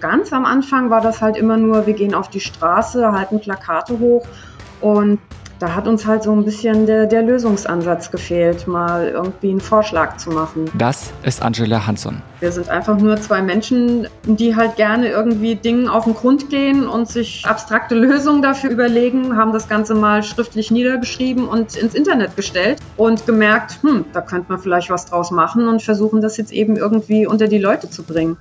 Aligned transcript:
Ganz 0.00 0.32
am 0.32 0.44
Anfang 0.44 0.90
war 0.90 1.00
das 1.00 1.20
halt 1.20 1.36
immer 1.36 1.56
nur, 1.56 1.86
wir 1.86 1.94
gehen 1.94 2.14
auf 2.14 2.28
die 2.28 2.40
Straße, 2.40 3.12
halten 3.12 3.40
Plakate 3.40 3.98
hoch 3.98 4.26
und 4.80 5.18
da 5.60 5.74
hat 5.74 5.86
uns 5.86 6.06
halt 6.06 6.22
so 6.22 6.32
ein 6.32 6.42
bisschen 6.42 6.86
der, 6.86 7.04
der 7.04 7.22
Lösungsansatz 7.22 8.10
gefehlt, 8.10 8.66
mal 8.66 9.08
irgendwie 9.08 9.50
einen 9.50 9.60
Vorschlag 9.60 10.16
zu 10.16 10.30
machen. 10.30 10.70
Das 10.72 11.12
ist 11.22 11.42
Angela 11.42 11.86
Hansson. 11.86 12.22
Wir 12.40 12.50
sind 12.50 12.70
einfach 12.70 12.96
nur 12.96 13.20
zwei 13.20 13.42
Menschen, 13.42 14.08
die 14.24 14.56
halt 14.56 14.76
gerne 14.76 15.08
irgendwie 15.08 15.56
Dingen 15.56 15.86
auf 15.86 16.04
den 16.04 16.14
Grund 16.14 16.48
gehen 16.48 16.88
und 16.88 17.08
sich 17.08 17.44
abstrakte 17.46 17.94
Lösungen 17.94 18.40
dafür 18.40 18.70
überlegen, 18.70 19.36
haben 19.36 19.52
das 19.52 19.68
Ganze 19.68 19.94
mal 19.94 20.22
schriftlich 20.22 20.70
niedergeschrieben 20.70 21.46
und 21.46 21.76
ins 21.76 21.94
Internet 21.94 22.36
gestellt 22.36 22.78
und 22.96 23.26
gemerkt, 23.26 23.80
hm, 23.82 24.06
da 24.14 24.22
könnte 24.22 24.50
man 24.50 24.60
vielleicht 24.60 24.88
was 24.88 25.04
draus 25.04 25.30
machen 25.30 25.68
und 25.68 25.82
versuchen 25.82 26.22
das 26.22 26.38
jetzt 26.38 26.52
eben 26.52 26.76
irgendwie 26.76 27.26
unter 27.26 27.48
die 27.48 27.58
Leute 27.58 27.90
zu 27.90 28.02
bringen. 28.02 28.38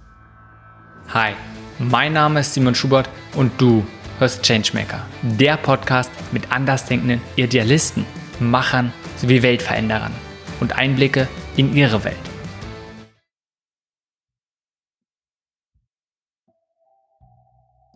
Hi, 1.12 1.32
mein 1.80 2.14
Name 2.14 2.42
ist 2.42 2.54
Simon 2.54 2.76
Schubert 2.76 3.10
und 3.36 3.60
du 3.60 3.84
hörst 4.20 4.44
Changemaker, 4.44 5.08
der 5.24 5.58
Podcast 5.58 6.12
mit 6.32 6.52
andersdenkenden 6.52 7.20
Idealisten, 7.36 8.06
Machern 8.40 8.94
sowie 9.18 9.42
Weltveränderern 9.42 10.12
und 10.60 10.78
Einblicke 10.78 11.28
in 11.58 11.76
ihre 11.76 12.04
Welt. 12.04 12.16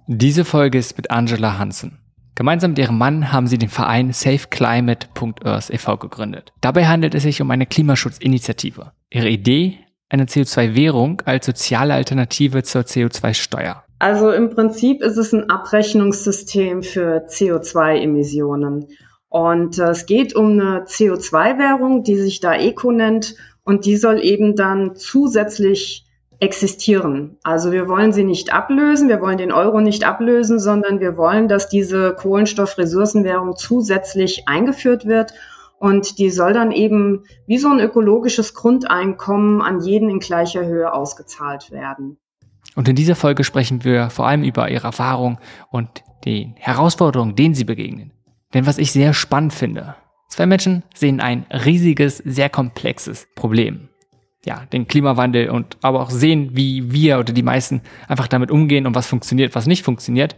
Diese 0.07 0.43
Folge 0.43 0.79
ist 0.79 0.97
mit 0.97 1.11
Angela 1.11 1.59
Hansen. 1.59 1.99
Gemeinsam 2.33 2.71
mit 2.71 2.79
ihrem 2.79 2.97
Mann 2.97 3.31
haben 3.31 3.45
sie 3.45 3.59
den 3.59 3.69
Verein 3.69 4.11
SafeClimate.earth 4.11 5.69
e.V. 5.69 5.97
gegründet. 5.97 6.51
Dabei 6.61 6.87
handelt 6.87 7.13
es 7.13 7.21
sich 7.21 7.43
um 7.43 7.51
eine 7.51 7.67
Klimaschutzinitiative. 7.67 8.91
Ihre 9.11 9.29
Idee? 9.29 9.82
Eine 10.13 10.25
CO2-Währung 10.25 11.23
als 11.25 11.47
soziale 11.47 11.95
Alternative 11.95 12.61
zur 12.61 12.83
CO2-Steuer. 12.83 13.83
Also 13.97 14.29
im 14.29 14.51
Prinzip 14.51 15.01
ist 15.01 15.17
es 15.17 15.33
ein 15.33 15.49
Abrechnungssystem 15.49 16.83
für 16.83 17.25
CO2-Emissionen. 17.27 18.89
Und 19.29 19.79
äh, 19.79 19.89
es 19.89 20.05
geht 20.05 20.35
um 20.35 20.51
eine 20.51 20.81
CO2-Währung, 20.81 22.03
die 22.03 22.17
sich 22.17 22.39
da 22.41 22.53
Eco 22.53 22.91
nennt 22.91 23.33
und 23.63 23.87
die 23.87 23.97
soll 23.97 24.23
eben 24.23 24.55
dann 24.55 24.95
zusätzlich 24.95 26.05
existieren. 26.39 27.37
Also 27.41 27.71
wir 27.71 27.87
wollen 27.87 28.13
sie 28.13 28.23
nicht 28.23 28.53
ablösen, 28.53 29.09
wir 29.09 29.19
wollen 29.19 29.39
den 29.39 29.51
Euro 29.51 29.81
nicht 29.81 30.03
ablösen, 30.03 30.59
sondern 30.59 30.99
wir 30.99 31.17
wollen, 31.17 31.47
dass 31.47 31.69
diese 31.69 32.13
Kohlenstoffressourcenwährung 32.13 33.55
zusätzlich 33.55 34.43
eingeführt 34.47 35.07
wird 35.07 35.33
und 35.83 36.17
die 36.17 36.29
soll 36.29 36.53
dann 36.53 36.71
eben 36.71 37.25
wie 37.45 37.57
so 37.57 37.67
ein 37.67 37.81
ökologisches 37.81 38.53
Grundeinkommen 38.53 39.61
an 39.61 39.81
jeden 39.81 40.09
in 40.09 40.19
gleicher 40.19 40.65
Höhe 40.65 40.93
ausgezahlt 40.93 41.71
werden. 41.71 42.15
Und 42.77 42.87
in 42.87 42.95
dieser 42.95 43.17
Folge 43.17 43.43
sprechen 43.43 43.83
wir 43.83 44.09
vor 44.09 44.25
allem 44.25 44.43
über 44.45 44.69
ihre 44.69 44.87
Erfahrung 44.87 45.39
und 45.71 45.89
den 46.23 46.55
Herausforderungen, 46.55 47.35
denen 47.35 47.53
sie 47.53 47.65
begegnen. 47.65 48.13
Denn 48.53 48.65
was 48.65 48.77
ich 48.77 48.93
sehr 48.93 49.13
spannend 49.13 49.51
finde, 49.51 49.97
zwei 50.29 50.45
Menschen 50.45 50.83
sehen 50.95 51.19
ein 51.19 51.45
riesiges, 51.51 52.19
sehr 52.19 52.49
komplexes 52.49 53.27
Problem. 53.35 53.89
Ja, 54.45 54.65
den 54.71 54.87
Klimawandel 54.87 55.49
und 55.49 55.75
aber 55.81 55.99
auch 55.99 56.11
sehen, 56.11 56.51
wie 56.53 56.93
wir 56.93 57.19
oder 57.19 57.33
die 57.33 57.43
meisten 57.43 57.81
einfach 58.07 58.29
damit 58.29 58.51
umgehen 58.51 58.87
und 58.87 58.95
was 58.95 59.07
funktioniert, 59.07 59.53
was 59.53 59.67
nicht 59.67 59.83
funktioniert. 59.83 60.37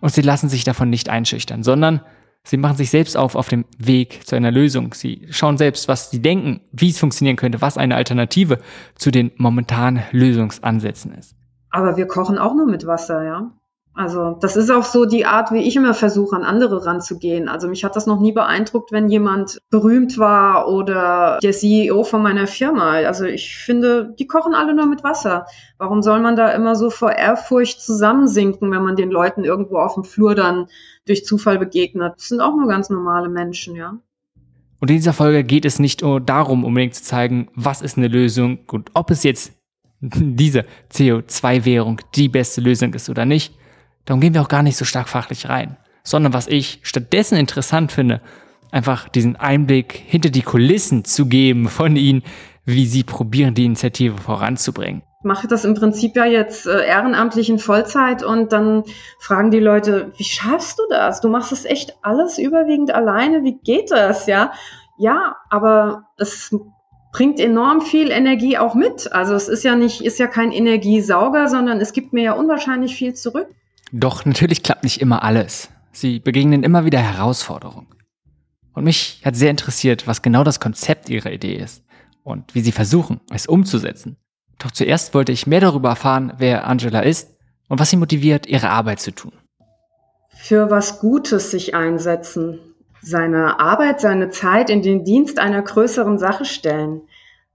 Und 0.00 0.14
sie 0.14 0.22
lassen 0.22 0.48
sich 0.48 0.64
davon 0.64 0.88
nicht 0.88 1.10
einschüchtern, 1.10 1.62
sondern 1.62 2.00
sie 2.44 2.56
machen 2.56 2.76
sich 2.76 2.90
selbst 2.90 3.16
auf 3.16 3.34
auf 3.34 3.48
dem 3.48 3.64
Weg 3.78 4.26
zu 4.26 4.36
einer 4.36 4.50
Lösung. 4.50 4.94
Sie 4.94 5.26
schauen 5.30 5.58
selbst, 5.58 5.88
was 5.88 6.10
sie 6.10 6.20
denken, 6.20 6.60
wie 6.72 6.90
es 6.90 6.98
funktionieren 6.98 7.36
könnte, 7.36 7.60
was 7.60 7.78
eine 7.78 7.96
Alternative 7.96 8.58
zu 8.94 9.10
den 9.10 9.32
momentanen 9.36 10.02
Lösungsansätzen 10.12 11.14
ist. 11.14 11.36
Aber 11.70 11.96
wir 11.96 12.06
kochen 12.06 12.38
auch 12.38 12.54
nur 12.54 12.66
mit 12.66 12.86
Wasser, 12.86 13.24
ja. 13.24 13.52
Also 13.94 14.38
das 14.40 14.56
ist 14.56 14.70
auch 14.70 14.84
so 14.84 15.04
die 15.04 15.26
Art, 15.26 15.52
wie 15.52 15.60
ich 15.60 15.76
immer 15.76 15.92
versuche, 15.92 16.34
an 16.34 16.44
andere 16.44 16.86
ranzugehen. 16.86 17.48
Also 17.48 17.68
mich 17.68 17.84
hat 17.84 17.94
das 17.94 18.06
noch 18.06 18.20
nie 18.20 18.32
beeindruckt, 18.32 18.90
wenn 18.90 19.10
jemand 19.10 19.58
berühmt 19.70 20.16
war 20.16 20.68
oder 20.68 21.38
der 21.42 21.52
CEO 21.52 22.02
von 22.02 22.22
meiner 22.22 22.46
Firma. 22.46 22.92
Also 22.92 23.26
ich 23.26 23.56
finde, 23.56 24.14
die 24.18 24.26
kochen 24.26 24.54
alle 24.54 24.74
nur 24.74 24.86
mit 24.86 25.04
Wasser. 25.04 25.46
Warum 25.76 26.02
soll 26.02 26.20
man 26.20 26.36
da 26.36 26.48
immer 26.52 26.74
so 26.74 26.88
vor 26.88 27.12
Ehrfurcht 27.12 27.82
zusammensinken, 27.82 28.70
wenn 28.70 28.82
man 28.82 28.96
den 28.96 29.10
Leuten 29.10 29.44
irgendwo 29.44 29.76
auf 29.76 29.94
dem 29.94 30.04
Flur 30.04 30.34
dann 30.34 30.68
durch 31.06 31.26
Zufall 31.26 31.58
begegnet? 31.58 32.14
Das 32.16 32.28
sind 32.28 32.40
auch 32.40 32.56
nur 32.56 32.68
ganz 32.68 32.88
normale 32.88 33.28
Menschen, 33.28 33.76
ja. 33.76 33.98
Und 34.80 34.90
in 34.90 34.96
dieser 34.96 35.12
Folge 35.12 35.44
geht 35.44 35.66
es 35.66 35.78
nicht 35.78 36.00
nur 36.00 36.18
darum, 36.18 36.64
unbedingt 36.64 36.94
zu 36.94 37.04
zeigen, 37.04 37.48
was 37.54 37.82
ist 37.82 37.98
eine 37.98 38.08
Lösung 38.08 38.60
und 38.72 38.90
ob 38.94 39.10
es 39.10 39.22
jetzt 39.22 39.52
diese 40.00 40.64
CO2-Währung 40.90 42.00
die 42.14 42.28
beste 42.28 42.62
Lösung 42.62 42.94
ist 42.94 43.10
oder 43.10 43.26
nicht, 43.26 43.54
darum 44.04 44.20
gehen 44.20 44.34
wir 44.34 44.42
auch 44.42 44.48
gar 44.48 44.62
nicht 44.62 44.76
so 44.76 44.84
stark 44.84 45.08
fachlich 45.08 45.48
rein. 45.48 45.76
Sondern 46.04 46.32
was 46.32 46.48
ich 46.48 46.80
stattdessen 46.82 47.36
interessant 47.36 47.92
finde, 47.92 48.20
einfach 48.72 49.08
diesen 49.08 49.36
Einblick 49.36 49.92
hinter 49.92 50.30
die 50.30 50.42
Kulissen 50.42 51.04
zu 51.04 51.26
geben 51.26 51.68
von 51.68 51.94
ihnen, 51.94 52.22
wie 52.64 52.86
sie 52.86 53.04
probieren, 53.04 53.54
die 53.54 53.64
Initiative 53.64 54.18
voranzubringen. 54.18 55.02
Ich 55.20 55.24
mache 55.24 55.46
das 55.46 55.64
im 55.64 55.74
Prinzip 55.74 56.16
ja 56.16 56.24
jetzt 56.24 56.66
äh, 56.66 56.84
ehrenamtlich 56.84 57.48
in 57.48 57.60
Vollzeit 57.60 58.24
und 58.24 58.52
dann 58.52 58.82
fragen 59.20 59.52
die 59.52 59.60
Leute, 59.60 60.12
wie 60.16 60.24
schaffst 60.24 60.80
du 60.80 60.82
das? 60.90 61.20
Du 61.20 61.28
machst 61.28 61.52
das 61.52 61.64
echt 61.64 61.96
alles 62.02 62.38
überwiegend 62.38 62.92
alleine. 62.92 63.44
Wie 63.44 63.58
geht 63.62 63.92
das? 63.92 64.26
Ja, 64.26 64.52
ja, 64.98 65.36
aber 65.48 66.08
es 66.16 66.52
bringt 67.12 67.38
enorm 67.38 67.82
viel 67.82 68.10
Energie 68.10 68.58
auch 68.58 68.74
mit. 68.74 69.12
Also 69.12 69.34
es 69.34 69.48
ist 69.48 69.62
ja 69.62 69.76
nicht, 69.76 70.00
ist 70.00 70.18
ja 70.18 70.26
kein 70.26 70.50
Energiesauger, 70.50 71.46
sondern 71.46 71.80
es 71.80 71.92
gibt 71.92 72.12
mir 72.12 72.24
ja 72.24 72.32
unwahrscheinlich 72.32 72.96
viel 72.96 73.14
zurück. 73.14 73.48
Doch 73.92 74.24
natürlich 74.24 74.62
klappt 74.62 74.84
nicht 74.84 75.00
immer 75.00 75.22
alles. 75.22 75.68
Sie 75.92 76.18
begegnen 76.18 76.62
immer 76.62 76.86
wieder 76.86 76.98
Herausforderungen. 76.98 77.88
Und 78.72 78.84
mich 78.84 79.20
hat 79.22 79.36
sehr 79.36 79.50
interessiert, 79.50 80.06
was 80.06 80.22
genau 80.22 80.44
das 80.44 80.60
Konzept 80.60 81.10
ihrer 81.10 81.30
Idee 81.30 81.54
ist 81.54 81.84
und 82.24 82.54
wie 82.54 82.62
sie 82.62 82.72
versuchen, 82.72 83.20
es 83.30 83.46
umzusetzen. 83.46 84.16
Doch 84.58 84.70
zuerst 84.70 85.12
wollte 85.12 85.32
ich 85.32 85.46
mehr 85.46 85.60
darüber 85.60 85.90
erfahren, 85.90 86.32
wer 86.38 86.66
Angela 86.66 87.00
ist 87.00 87.36
und 87.68 87.80
was 87.80 87.90
sie 87.90 87.96
motiviert, 87.98 88.46
ihre 88.46 88.70
Arbeit 88.70 89.00
zu 89.00 89.10
tun. 89.12 89.32
Für 90.28 90.70
was 90.70 90.98
Gutes 91.00 91.50
sich 91.50 91.74
einsetzen, 91.74 92.60
seine 93.02 93.60
Arbeit, 93.60 94.00
seine 94.00 94.30
Zeit 94.30 94.70
in 94.70 94.80
den 94.80 95.04
Dienst 95.04 95.38
einer 95.38 95.60
größeren 95.60 96.18
Sache 96.18 96.46
stellen. 96.46 97.02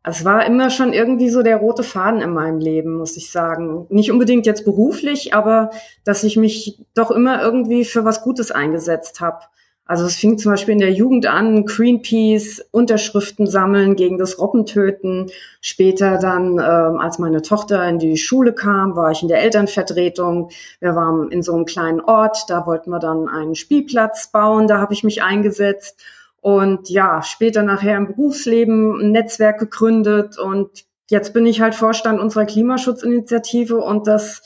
Es 0.09 0.23
war 0.23 0.45
immer 0.45 0.69
schon 0.69 0.93
irgendwie 0.93 1.29
so 1.29 1.43
der 1.43 1.57
rote 1.57 1.83
Faden 1.83 2.21
in 2.21 2.31
meinem 2.31 2.59
Leben, 2.59 2.95
muss 2.95 3.17
ich 3.17 3.29
sagen. 3.29 3.87
Nicht 3.89 4.09
unbedingt 4.09 4.45
jetzt 4.45 4.63
beruflich, 4.63 5.33
aber 5.33 5.71
dass 6.05 6.23
ich 6.23 6.37
mich 6.37 6.79
doch 6.93 7.11
immer 7.11 7.41
irgendwie 7.41 7.83
für 7.83 8.05
was 8.05 8.21
Gutes 8.21 8.49
eingesetzt 8.49 9.19
habe. 9.19 9.39
Also 9.85 10.05
es 10.05 10.15
fing 10.15 10.37
zum 10.37 10.53
Beispiel 10.53 10.73
in 10.73 10.79
der 10.79 10.93
Jugend 10.93 11.25
an, 11.25 11.65
Greenpeace, 11.65 12.65
Unterschriften 12.71 13.47
sammeln 13.47 13.97
gegen 13.97 14.17
das 14.17 14.39
Robbentöten. 14.39 15.29
Später 15.59 16.17
dann, 16.17 16.57
äh, 16.57 16.61
als 16.61 17.19
meine 17.19 17.41
Tochter 17.41 17.85
in 17.89 17.99
die 17.99 18.15
Schule 18.15 18.53
kam, 18.53 18.95
war 18.95 19.11
ich 19.11 19.23
in 19.23 19.27
der 19.27 19.41
Elternvertretung. 19.41 20.51
Wir 20.79 20.95
waren 20.95 21.31
in 21.31 21.43
so 21.43 21.53
einem 21.53 21.65
kleinen 21.65 21.99
Ort, 21.99 22.45
da 22.47 22.65
wollten 22.65 22.91
wir 22.91 22.99
dann 22.99 23.27
einen 23.27 23.55
Spielplatz 23.55 24.31
bauen, 24.31 24.67
da 24.67 24.79
habe 24.79 24.93
ich 24.93 25.03
mich 25.03 25.21
eingesetzt. 25.21 26.01
Und 26.41 26.89
ja, 26.89 27.21
später 27.23 27.63
nachher 27.63 27.97
im 27.97 28.07
Berufsleben 28.07 28.99
ein 29.01 29.11
Netzwerk 29.11 29.59
gegründet 29.59 30.37
und 30.37 30.85
jetzt 31.09 31.33
bin 31.33 31.45
ich 31.45 31.61
halt 31.61 31.75
Vorstand 31.75 32.19
unserer 32.19 32.45
Klimaschutzinitiative 32.45 33.77
und 33.77 34.07
das 34.07 34.43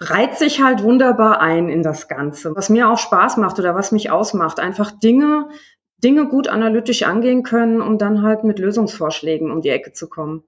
reiht 0.00 0.36
sich 0.36 0.62
halt 0.62 0.82
wunderbar 0.82 1.40
ein 1.40 1.68
in 1.68 1.82
das 1.82 2.08
Ganze. 2.08 2.54
Was 2.54 2.68
mir 2.68 2.90
auch 2.90 2.98
Spaß 2.98 3.36
macht 3.38 3.58
oder 3.58 3.74
was 3.74 3.92
mich 3.92 4.10
ausmacht, 4.10 4.60
einfach 4.60 4.90
Dinge, 4.90 5.48
Dinge 5.98 6.28
gut 6.28 6.48
analytisch 6.48 7.02
angehen 7.02 7.42
können, 7.42 7.80
um 7.80 7.98
dann 7.98 8.22
halt 8.22 8.44
mit 8.44 8.58
Lösungsvorschlägen 8.58 9.50
um 9.50 9.62
die 9.62 9.70
Ecke 9.70 9.92
zu 9.92 10.08
kommen. 10.08 10.42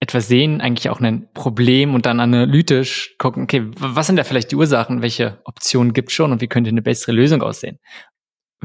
Etwas 0.00 0.28
sehen, 0.28 0.60
eigentlich 0.60 0.90
auch 0.90 1.00
ein 1.00 1.28
Problem 1.32 1.94
und 1.94 2.04
dann 2.04 2.20
analytisch 2.20 3.16
gucken, 3.18 3.44
okay, 3.44 3.70
was 3.78 4.06
sind 4.06 4.16
da 4.16 4.24
vielleicht 4.24 4.50
die 4.50 4.56
Ursachen, 4.56 5.00
welche 5.00 5.40
Optionen 5.44 5.94
gibt 5.94 6.10
es 6.10 6.14
schon 6.14 6.30
und 6.30 6.42
wie 6.42 6.48
könnte 6.48 6.68
eine 6.68 6.82
bessere 6.82 7.12
Lösung 7.12 7.42
aussehen? 7.42 7.78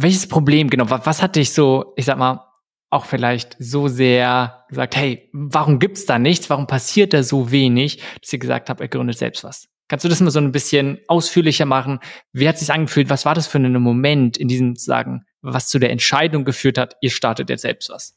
Welches 0.01 0.27
Problem, 0.27 0.69
genau, 0.69 0.85
was 0.89 1.21
hat 1.21 1.35
dich 1.35 1.53
so, 1.53 1.93
ich 1.97 2.05
sag 2.05 2.17
mal, 2.17 2.45
auch 2.89 3.05
vielleicht 3.05 3.55
so 3.59 3.87
sehr 3.87 4.65
gesagt, 4.69 4.95
hey, 4.95 5.29
warum 5.33 5.79
gibt's 5.79 6.05
da 6.05 6.17
nichts? 6.17 6.49
Warum 6.49 6.67
passiert 6.67 7.13
da 7.13 7.21
so 7.21 7.51
wenig, 7.51 8.01
dass 8.21 8.33
ihr 8.33 8.39
gesagt 8.39 8.69
habt, 8.69 8.81
er 8.81 8.87
gründet 8.87 9.17
selbst 9.17 9.43
was? 9.43 9.67
Kannst 9.89 10.05
du 10.05 10.09
das 10.09 10.21
mal 10.21 10.31
so 10.31 10.39
ein 10.39 10.51
bisschen 10.51 10.99
ausführlicher 11.07 11.65
machen? 11.65 11.99
Wie 12.31 12.47
hat 12.47 12.55
es 12.55 12.61
sich 12.61 12.71
angefühlt? 12.71 13.09
Was 13.09 13.25
war 13.25 13.35
das 13.35 13.47
für 13.47 13.57
ein 13.57 13.73
Moment 13.81 14.37
in 14.37 14.47
diesem 14.47 14.75
sagen, 14.75 15.25
was 15.41 15.67
zu 15.67 15.79
der 15.79 15.89
Entscheidung 15.91 16.45
geführt 16.45 16.77
hat, 16.77 16.95
ihr 17.01 17.09
startet 17.09 17.49
jetzt 17.49 17.63
selbst 17.63 17.89
was? 17.89 18.15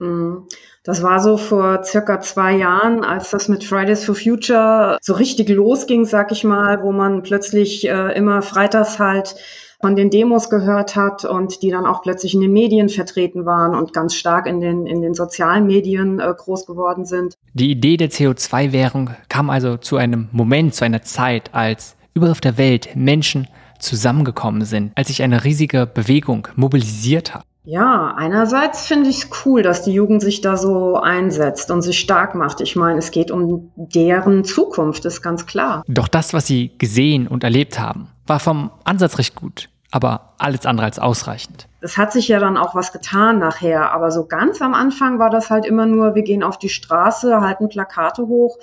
Mhm. 0.00 0.48
Das 0.82 1.02
war 1.02 1.20
so 1.20 1.36
vor 1.36 1.84
circa 1.84 2.20
zwei 2.20 2.56
Jahren, 2.56 3.04
als 3.04 3.30
das 3.30 3.48
mit 3.48 3.64
Fridays 3.64 4.04
for 4.04 4.14
Future 4.14 4.98
so 5.02 5.12
richtig 5.12 5.48
losging, 5.50 6.06
sag 6.06 6.32
ich 6.32 6.42
mal, 6.42 6.82
wo 6.82 6.90
man 6.90 7.22
plötzlich 7.22 7.86
äh, 7.86 8.16
immer 8.16 8.40
freitags 8.40 8.98
halt 8.98 9.36
von 9.80 9.96
den 9.96 10.10
Demos 10.10 10.50
gehört 10.50 10.94
hat 10.96 11.24
und 11.24 11.62
die 11.62 11.70
dann 11.70 11.86
auch 11.86 12.02
plötzlich 12.02 12.34
in 12.34 12.40
den 12.40 12.52
Medien 12.52 12.88
vertreten 12.88 13.46
waren 13.46 13.74
und 13.74 13.92
ganz 13.92 14.14
stark 14.14 14.46
in 14.46 14.60
den, 14.60 14.86
in 14.86 15.00
den 15.00 15.14
sozialen 15.14 15.66
Medien 15.66 16.20
äh, 16.20 16.34
groß 16.36 16.66
geworden 16.66 17.06
sind. 17.06 17.34
Die 17.54 17.70
Idee 17.70 17.96
der 17.96 18.10
CO2-Währung 18.10 19.10
kam 19.28 19.50
also 19.50 19.76
zu 19.76 19.96
einem 19.96 20.28
Moment, 20.32 20.74
zu 20.74 20.84
einer 20.84 21.02
Zeit, 21.02 21.54
als 21.54 21.96
überall 22.14 22.32
auf 22.32 22.40
der 22.40 22.58
Welt 22.58 22.90
Menschen 22.94 23.48
zusammengekommen 23.78 24.64
sind, 24.64 24.92
als 24.94 25.08
sich 25.08 25.22
eine 25.22 25.44
riesige 25.44 25.86
Bewegung 25.86 26.48
mobilisiert 26.56 27.34
hat. 27.34 27.44
Ja, 27.64 28.14
einerseits 28.16 28.86
finde 28.86 29.10
ich 29.10 29.24
es 29.24 29.30
cool, 29.44 29.62
dass 29.62 29.82
die 29.82 29.92
Jugend 29.92 30.22
sich 30.22 30.40
da 30.40 30.56
so 30.56 30.96
einsetzt 30.96 31.70
und 31.70 31.82
sich 31.82 31.98
stark 32.00 32.34
macht. 32.34 32.60
Ich 32.60 32.74
meine, 32.74 32.98
es 32.98 33.10
geht 33.10 33.30
um 33.30 33.70
deren 33.76 34.44
Zukunft, 34.44 35.04
ist 35.04 35.22
ganz 35.22 35.46
klar. 35.46 35.84
Doch 35.86 36.08
das, 36.08 36.32
was 36.32 36.46
sie 36.46 36.72
gesehen 36.78 37.28
und 37.28 37.44
erlebt 37.44 37.78
haben, 37.78 38.08
war 38.26 38.40
vom 38.40 38.70
Ansatz 38.84 39.18
recht 39.18 39.34
gut, 39.34 39.68
aber 39.90 40.34
alles 40.38 40.66
andere 40.66 40.86
als 40.86 40.98
ausreichend. 40.98 41.66
Es 41.80 41.96
hat 41.96 42.12
sich 42.12 42.28
ja 42.28 42.38
dann 42.38 42.56
auch 42.56 42.74
was 42.74 42.92
getan 42.92 43.38
nachher, 43.38 43.92
aber 43.92 44.10
so 44.10 44.26
ganz 44.26 44.60
am 44.62 44.74
Anfang 44.74 45.18
war 45.18 45.30
das 45.30 45.50
halt 45.50 45.64
immer 45.64 45.86
nur, 45.86 46.14
wir 46.14 46.22
gehen 46.22 46.42
auf 46.42 46.58
die 46.58 46.68
Straße, 46.68 47.40
halten 47.40 47.68
Plakate 47.68 48.26
hoch 48.26 48.58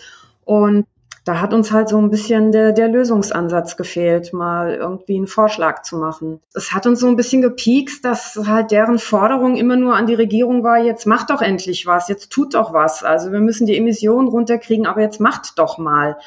und 0.45 0.85
da 1.27 1.41
hat 1.41 1.53
uns 1.53 1.73
halt 1.73 1.89
so 1.89 1.97
ein 1.97 2.09
bisschen 2.09 2.53
der, 2.53 2.71
der 2.71 2.87
Lösungsansatz 2.87 3.75
gefehlt, 3.75 4.31
mal 4.31 4.75
irgendwie 4.75 5.17
einen 5.17 5.27
Vorschlag 5.27 5.81
zu 5.81 5.97
machen. 5.97 6.39
Es 6.53 6.73
hat 6.73 6.87
uns 6.87 7.01
so 7.01 7.07
ein 7.07 7.17
bisschen 7.17 7.41
gepiekst, 7.41 8.05
dass 8.05 8.39
halt 8.47 8.71
deren 8.71 8.97
Forderung 8.97 9.57
immer 9.57 9.75
nur 9.75 9.95
an 9.95 10.07
die 10.07 10.13
Regierung 10.13 10.63
war, 10.63 10.77
jetzt 10.77 11.05
macht 11.05 11.29
doch 11.29 11.41
endlich 11.41 11.85
was, 11.85 12.07
jetzt 12.07 12.31
tut 12.31 12.53
doch 12.53 12.71
was. 12.71 13.03
Also 13.03 13.33
wir 13.33 13.41
müssen 13.41 13.67
die 13.67 13.75
Emissionen 13.75 14.29
runterkriegen, 14.29 14.87
aber 14.87 15.01
jetzt 15.01 15.19
macht 15.19 15.59
doch 15.59 15.77
mal. 15.77 16.17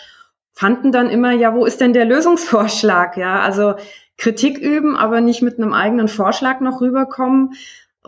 Fanden 0.53 0.93
dann 0.93 1.09
immer, 1.09 1.33
ja, 1.33 1.55
wo 1.55 1.65
ist 1.65 1.81
denn 1.81 1.95
der 1.95 2.05
Lösungsvorschlag? 2.05 3.17
Ja, 3.17 3.41
also 3.41 3.77
Kritik 4.21 4.59
üben, 4.59 4.97
aber 4.97 5.21
nicht 5.21 5.43
mit 5.43 5.59
einem 5.59 5.73
eigenen 5.73 6.07
Vorschlag 6.07 6.61
noch 6.61 6.81
rüberkommen 6.81 7.55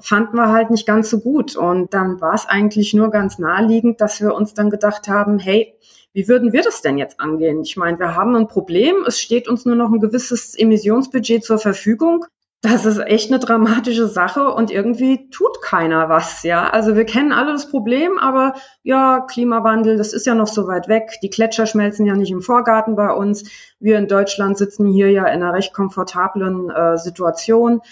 fanden 0.01 0.37
wir 0.37 0.49
halt 0.49 0.71
nicht 0.71 0.87
ganz 0.87 1.11
so 1.11 1.21
gut. 1.21 1.57
Und 1.57 1.95
dann 1.95 2.21
war 2.21 2.35
es 2.35 2.47
eigentlich 2.47 2.95
nur 2.95 3.11
ganz 3.11 3.39
naheliegend, 3.39 4.01
dass 4.01 4.21
wir 4.21 4.35
uns 4.35 4.55
dann 4.55 4.71
gedacht 4.71 5.09
haben, 5.09 5.39
hey, 5.39 5.75
wie 6.13 6.29
würden 6.29 6.53
wir 6.53 6.63
das 6.63 6.83
denn 6.83 6.99
jetzt 6.99 7.21
angehen? 7.21 7.63
Ich 7.63 7.77
meine, 7.77 7.99
wir 7.99 8.15
haben 8.15 8.37
ein 8.37 8.49
Problem, 8.49 9.05
es 9.07 9.21
steht 9.21 9.49
uns 9.49 9.65
nur 9.65 9.77
noch 9.77 9.91
ein 9.91 10.01
gewisses 10.01 10.55
Emissionsbudget 10.55 11.45
zur 11.45 11.59
Verfügung. 11.59 12.27
Das 12.63 12.85
ist 12.85 12.99
echt 12.99 13.29
eine 13.29 13.41
dramatische 13.41 14.07
Sache 14.07 14.49
und 14.49 14.71
irgendwie 14.71 15.29
tut 15.31 15.61
keiner 15.63 16.09
was, 16.09 16.45
ja. 16.45 16.71
Also 16.71 16.95
wir 16.95 17.05
kennen 17.05 17.33
alle 17.33 17.51
das 17.51 17.69
Problem, 17.69 18.19
aber 18.19 18.55
ja, 18.85 19.27
Klimawandel, 19.29 19.97
das 19.97 20.13
ist 20.13 20.27
ja 20.27 20.37
noch 20.37 20.47
so 20.47 20.69
weit 20.69 20.87
weg. 20.87 21.19
Die 21.25 21.31
Gletscher 21.31 21.67
schmelzen 21.67 22.07
ja 22.07 22.15
nicht 22.15 22.31
im 22.31 22.41
Vorgarten 22.41 22.95
bei 22.95 23.13
uns. 23.13 23.51
Wir 23.81 23.99
in 23.99 24.07
Deutschland 24.07 24.57
sitzen 24.59 24.87
hier 24.87 25.11
ja 25.11 25.27
in 25.27 25.43
einer 25.43 25.53
recht 25.53 25.75
komfortablen 25.75 26.71
äh, 26.71 26.97
Situation. 26.99 27.83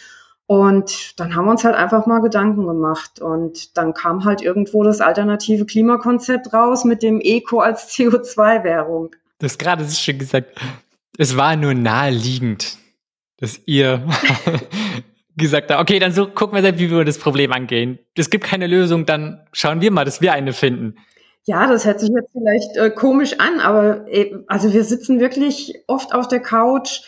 Und 0.47 1.19
dann 1.19 1.35
haben 1.35 1.47
wir 1.47 1.51
uns 1.51 1.65
halt 1.65 1.75
einfach 1.75 2.07
mal 2.07 2.21
Gedanken 2.21 2.67
gemacht. 2.67 3.21
Und 3.21 3.77
dann 3.77 3.93
kam 3.93 4.25
halt 4.25 4.41
irgendwo 4.41 4.85
das 4.85 5.01
alternative 5.01 5.65
Klimakonzept 5.67 6.53
raus 6.53 6.85
mit 6.85 7.03
dem 7.03 7.21
Eco 7.21 7.59
als 7.59 7.89
CO2-Währung. 7.95 9.17
Das 9.39 9.59
gerade 9.59 9.83
ist 9.83 10.01
schon 10.01 10.19
gesagt. 10.19 10.61
Es 11.19 11.37
war 11.37 11.57
nur 11.57 11.75
naheliegend, 11.75 12.79
dass 13.41 13.61
ihr 13.67 14.07
gesagt 15.37 15.71
habt, 15.71 15.81
okay, 15.81 15.99
dann 15.99 16.13
so 16.13 16.27
gucken 16.27 16.55
wir 16.57 16.63
selbst, 16.63 16.81
wie 16.81 16.91
wir 16.91 17.05
das 17.05 17.19
Problem 17.19 17.53
angehen. 17.53 17.99
Es 18.15 18.31
gibt 18.31 18.45
keine 18.45 18.67
Lösung, 18.67 19.07
dann 19.07 19.47
schauen 19.53 19.81
wir 19.81 19.91
mal, 19.91 20.05
dass 20.05 20.21
wir 20.21 20.33
eine 20.33 20.53
finden. 20.53 20.97
Ja, 21.47 21.67
das 21.67 21.87
hört 21.87 22.01
sich 22.01 22.11
jetzt 22.11 22.31
vielleicht 22.33 22.77
äh, 22.77 22.91
komisch 22.91 23.39
an, 23.39 23.61
aber 23.61 24.07
äh, 24.09 24.35
also 24.47 24.73
wir 24.73 24.85
sitzen 24.85 25.21
wirklich 25.21 25.75
oft 25.87 26.15
auf 26.15 26.29
der 26.29 26.41
Couch, 26.41 27.01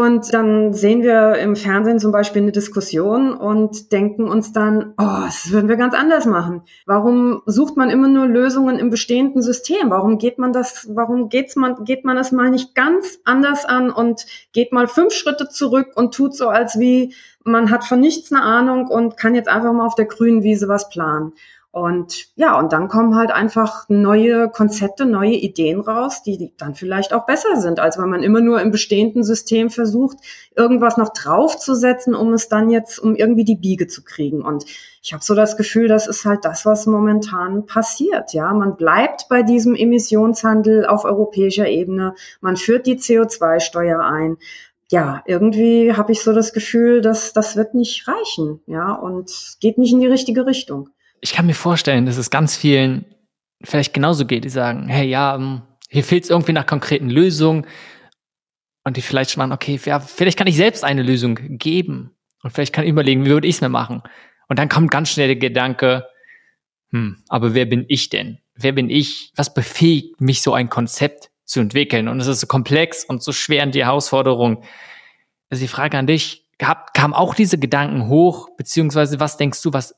und 0.00 0.32
dann 0.32 0.72
sehen 0.72 1.02
wir 1.02 1.36
im 1.36 1.56
Fernsehen 1.56 1.98
zum 1.98 2.12
Beispiel 2.12 2.42
eine 2.42 2.52
Diskussion 2.52 3.34
und 3.34 3.92
denken 3.92 4.28
uns 4.28 4.52
dann, 4.52 4.94
oh, 4.98 5.24
das 5.24 5.50
würden 5.50 5.68
wir 5.68 5.76
ganz 5.76 5.94
anders 5.94 6.24
machen. 6.26 6.62
Warum 6.86 7.42
sucht 7.46 7.76
man 7.76 7.90
immer 7.90 8.08
nur 8.08 8.26
Lösungen 8.26 8.78
im 8.78 8.90
bestehenden 8.90 9.42
System? 9.42 9.90
Warum 9.90 10.18
geht 10.18 10.38
man 10.38 10.52
das, 10.52 10.88
warum 10.94 11.28
geht's 11.28 11.56
man, 11.56 11.84
geht 11.84 12.04
man 12.04 12.16
das 12.16 12.32
mal 12.32 12.50
nicht 12.50 12.74
ganz 12.74 13.18
anders 13.24 13.64
an 13.64 13.90
und 13.90 14.26
geht 14.52 14.72
mal 14.72 14.88
fünf 14.88 15.12
Schritte 15.12 15.48
zurück 15.48 15.88
und 15.94 16.14
tut 16.14 16.34
so, 16.34 16.48
als 16.48 16.78
wie 16.78 17.14
man 17.44 17.70
hat 17.70 17.84
von 17.84 18.00
nichts 18.00 18.32
eine 18.32 18.42
Ahnung 18.42 18.88
und 18.88 19.16
kann 19.16 19.34
jetzt 19.34 19.48
einfach 19.48 19.72
mal 19.72 19.86
auf 19.86 19.94
der 19.94 20.06
grünen 20.06 20.42
Wiese 20.42 20.68
was 20.68 20.88
planen. 20.88 21.32
Und 21.72 22.26
ja, 22.36 22.58
und 22.58 22.74
dann 22.74 22.88
kommen 22.88 23.16
halt 23.16 23.30
einfach 23.30 23.88
neue 23.88 24.50
Konzepte, 24.50 25.06
neue 25.06 25.32
Ideen 25.32 25.80
raus, 25.80 26.22
die 26.22 26.52
dann 26.58 26.74
vielleicht 26.74 27.14
auch 27.14 27.24
besser 27.24 27.56
sind, 27.56 27.80
als 27.80 27.96
wenn 27.96 28.10
man 28.10 28.22
immer 28.22 28.42
nur 28.42 28.60
im 28.60 28.70
bestehenden 28.70 29.24
System 29.24 29.70
versucht, 29.70 30.18
irgendwas 30.54 30.98
noch 30.98 31.14
draufzusetzen, 31.14 32.14
um 32.14 32.34
es 32.34 32.50
dann 32.50 32.68
jetzt, 32.68 32.98
um 32.98 33.16
irgendwie 33.16 33.44
die 33.44 33.56
Biege 33.56 33.86
zu 33.86 34.04
kriegen. 34.04 34.42
Und 34.42 34.66
ich 35.02 35.14
habe 35.14 35.24
so 35.24 35.34
das 35.34 35.56
Gefühl, 35.56 35.88
das 35.88 36.06
ist 36.06 36.26
halt 36.26 36.44
das, 36.44 36.66
was 36.66 36.84
momentan 36.84 37.64
passiert. 37.64 38.34
Ja, 38.34 38.52
man 38.52 38.76
bleibt 38.76 39.30
bei 39.30 39.42
diesem 39.42 39.74
Emissionshandel 39.74 40.84
auf 40.84 41.06
europäischer 41.06 41.68
Ebene, 41.68 42.14
man 42.42 42.58
führt 42.58 42.86
die 42.86 42.98
CO2-Steuer 42.98 43.98
ein 44.00 44.36
ja, 44.90 45.22
irgendwie 45.24 45.94
habe 45.94 46.12
ich 46.12 46.22
so 46.22 46.34
das 46.34 46.52
Gefühl, 46.52 47.00
dass 47.00 47.32
das 47.32 47.56
wird 47.56 47.72
nicht 47.72 48.06
reichen, 48.06 48.60
ja, 48.66 48.92
und 48.92 49.56
geht 49.58 49.78
nicht 49.78 49.94
in 49.94 50.00
die 50.00 50.06
richtige 50.06 50.44
Richtung 50.44 50.90
ich 51.22 51.32
kann 51.32 51.46
mir 51.46 51.54
vorstellen, 51.54 52.04
dass 52.04 52.18
es 52.18 52.30
ganz 52.30 52.56
vielen 52.56 53.06
vielleicht 53.62 53.94
genauso 53.94 54.26
geht, 54.26 54.44
die 54.44 54.50
sagen, 54.50 54.88
hey, 54.88 55.08
ja, 55.08 55.36
ähm, 55.36 55.62
hier 55.88 56.04
fehlt 56.04 56.24
es 56.24 56.30
irgendwie 56.30 56.52
nach 56.52 56.66
konkreten 56.66 57.08
Lösungen 57.08 57.66
und 58.84 58.96
die 58.96 59.02
vielleicht 59.02 59.30
schon 59.30 59.52
okay, 59.52 59.80
ja, 59.84 60.00
vielleicht 60.00 60.36
kann 60.36 60.48
ich 60.48 60.56
selbst 60.56 60.84
eine 60.84 61.02
Lösung 61.02 61.38
geben 61.58 62.10
und 62.42 62.50
vielleicht 62.50 62.74
kann 62.74 62.84
ich 62.84 62.90
überlegen, 62.90 63.24
wie 63.24 63.30
würde 63.30 63.46
ich 63.46 63.56
es 63.56 63.60
mir 63.60 63.68
machen? 63.68 64.02
Und 64.48 64.58
dann 64.58 64.68
kommt 64.68 64.90
ganz 64.90 65.10
schnell 65.10 65.28
der 65.28 65.36
Gedanke, 65.36 66.06
hm, 66.90 67.22
aber 67.28 67.54
wer 67.54 67.66
bin 67.66 67.84
ich 67.88 68.08
denn? 68.08 68.38
Wer 68.54 68.72
bin 68.72 68.90
ich? 68.90 69.32
Was 69.36 69.54
befähigt 69.54 70.20
mich, 70.20 70.42
so 70.42 70.52
ein 70.52 70.68
Konzept 70.68 71.30
zu 71.44 71.60
entwickeln? 71.60 72.08
Und 72.08 72.20
es 72.20 72.26
ist 72.26 72.40
so 72.40 72.48
komplex 72.48 73.04
und 73.04 73.22
so 73.22 73.32
schwer 73.32 73.62
und 73.62 73.74
die 73.74 73.84
Herausforderung. 73.84 74.64
Also 75.48 75.62
die 75.62 75.68
Frage 75.68 75.96
an 75.96 76.08
dich, 76.08 76.48
gab, 76.58 76.94
kam 76.94 77.14
auch 77.14 77.34
diese 77.34 77.58
Gedanken 77.58 78.08
hoch, 78.08 78.50
beziehungsweise 78.56 79.20
was 79.20 79.36
denkst 79.36 79.62
du, 79.62 79.72
was 79.72 79.94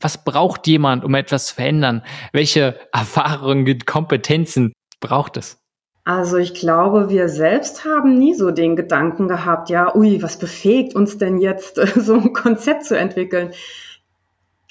was 0.00 0.24
braucht 0.24 0.66
jemand, 0.66 1.04
um 1.04 1.14
etwas 1.14 1.46
zu 1.46 1.54
verändern? 1.54 2.02
Welche 2.32 2.78
Erfahrungen, 2.92 3.78
Kompetenzen 3.86 4.72
braucht 5.00 5.36
es? 5.36 5.58
Also 6.04 6.38
ich 6.38 6.54
glaube, 6.54 7.10
wir 7.10 7.28
selbst 7.28 7.84
haben 7.84 8.18
nie 8.18 8.34
so 8.34 8.50
den 8.50 8.76
Gedanken 8.76 9.28
gehabt, 9.28 9.68
ja, 9.68 9.94
ui, 9.94 10.22
was 10.22 10.38
befähigt 10.38 10.94
uns 10.94 11.18
denn 11.18 11.38
jetzt, 11.38 11.76
so 11.96 12.14
ein 12.14 12.32
Konzept 12.32 12.86
zu 12.86 12.98
entwickeln? 12.98 13.50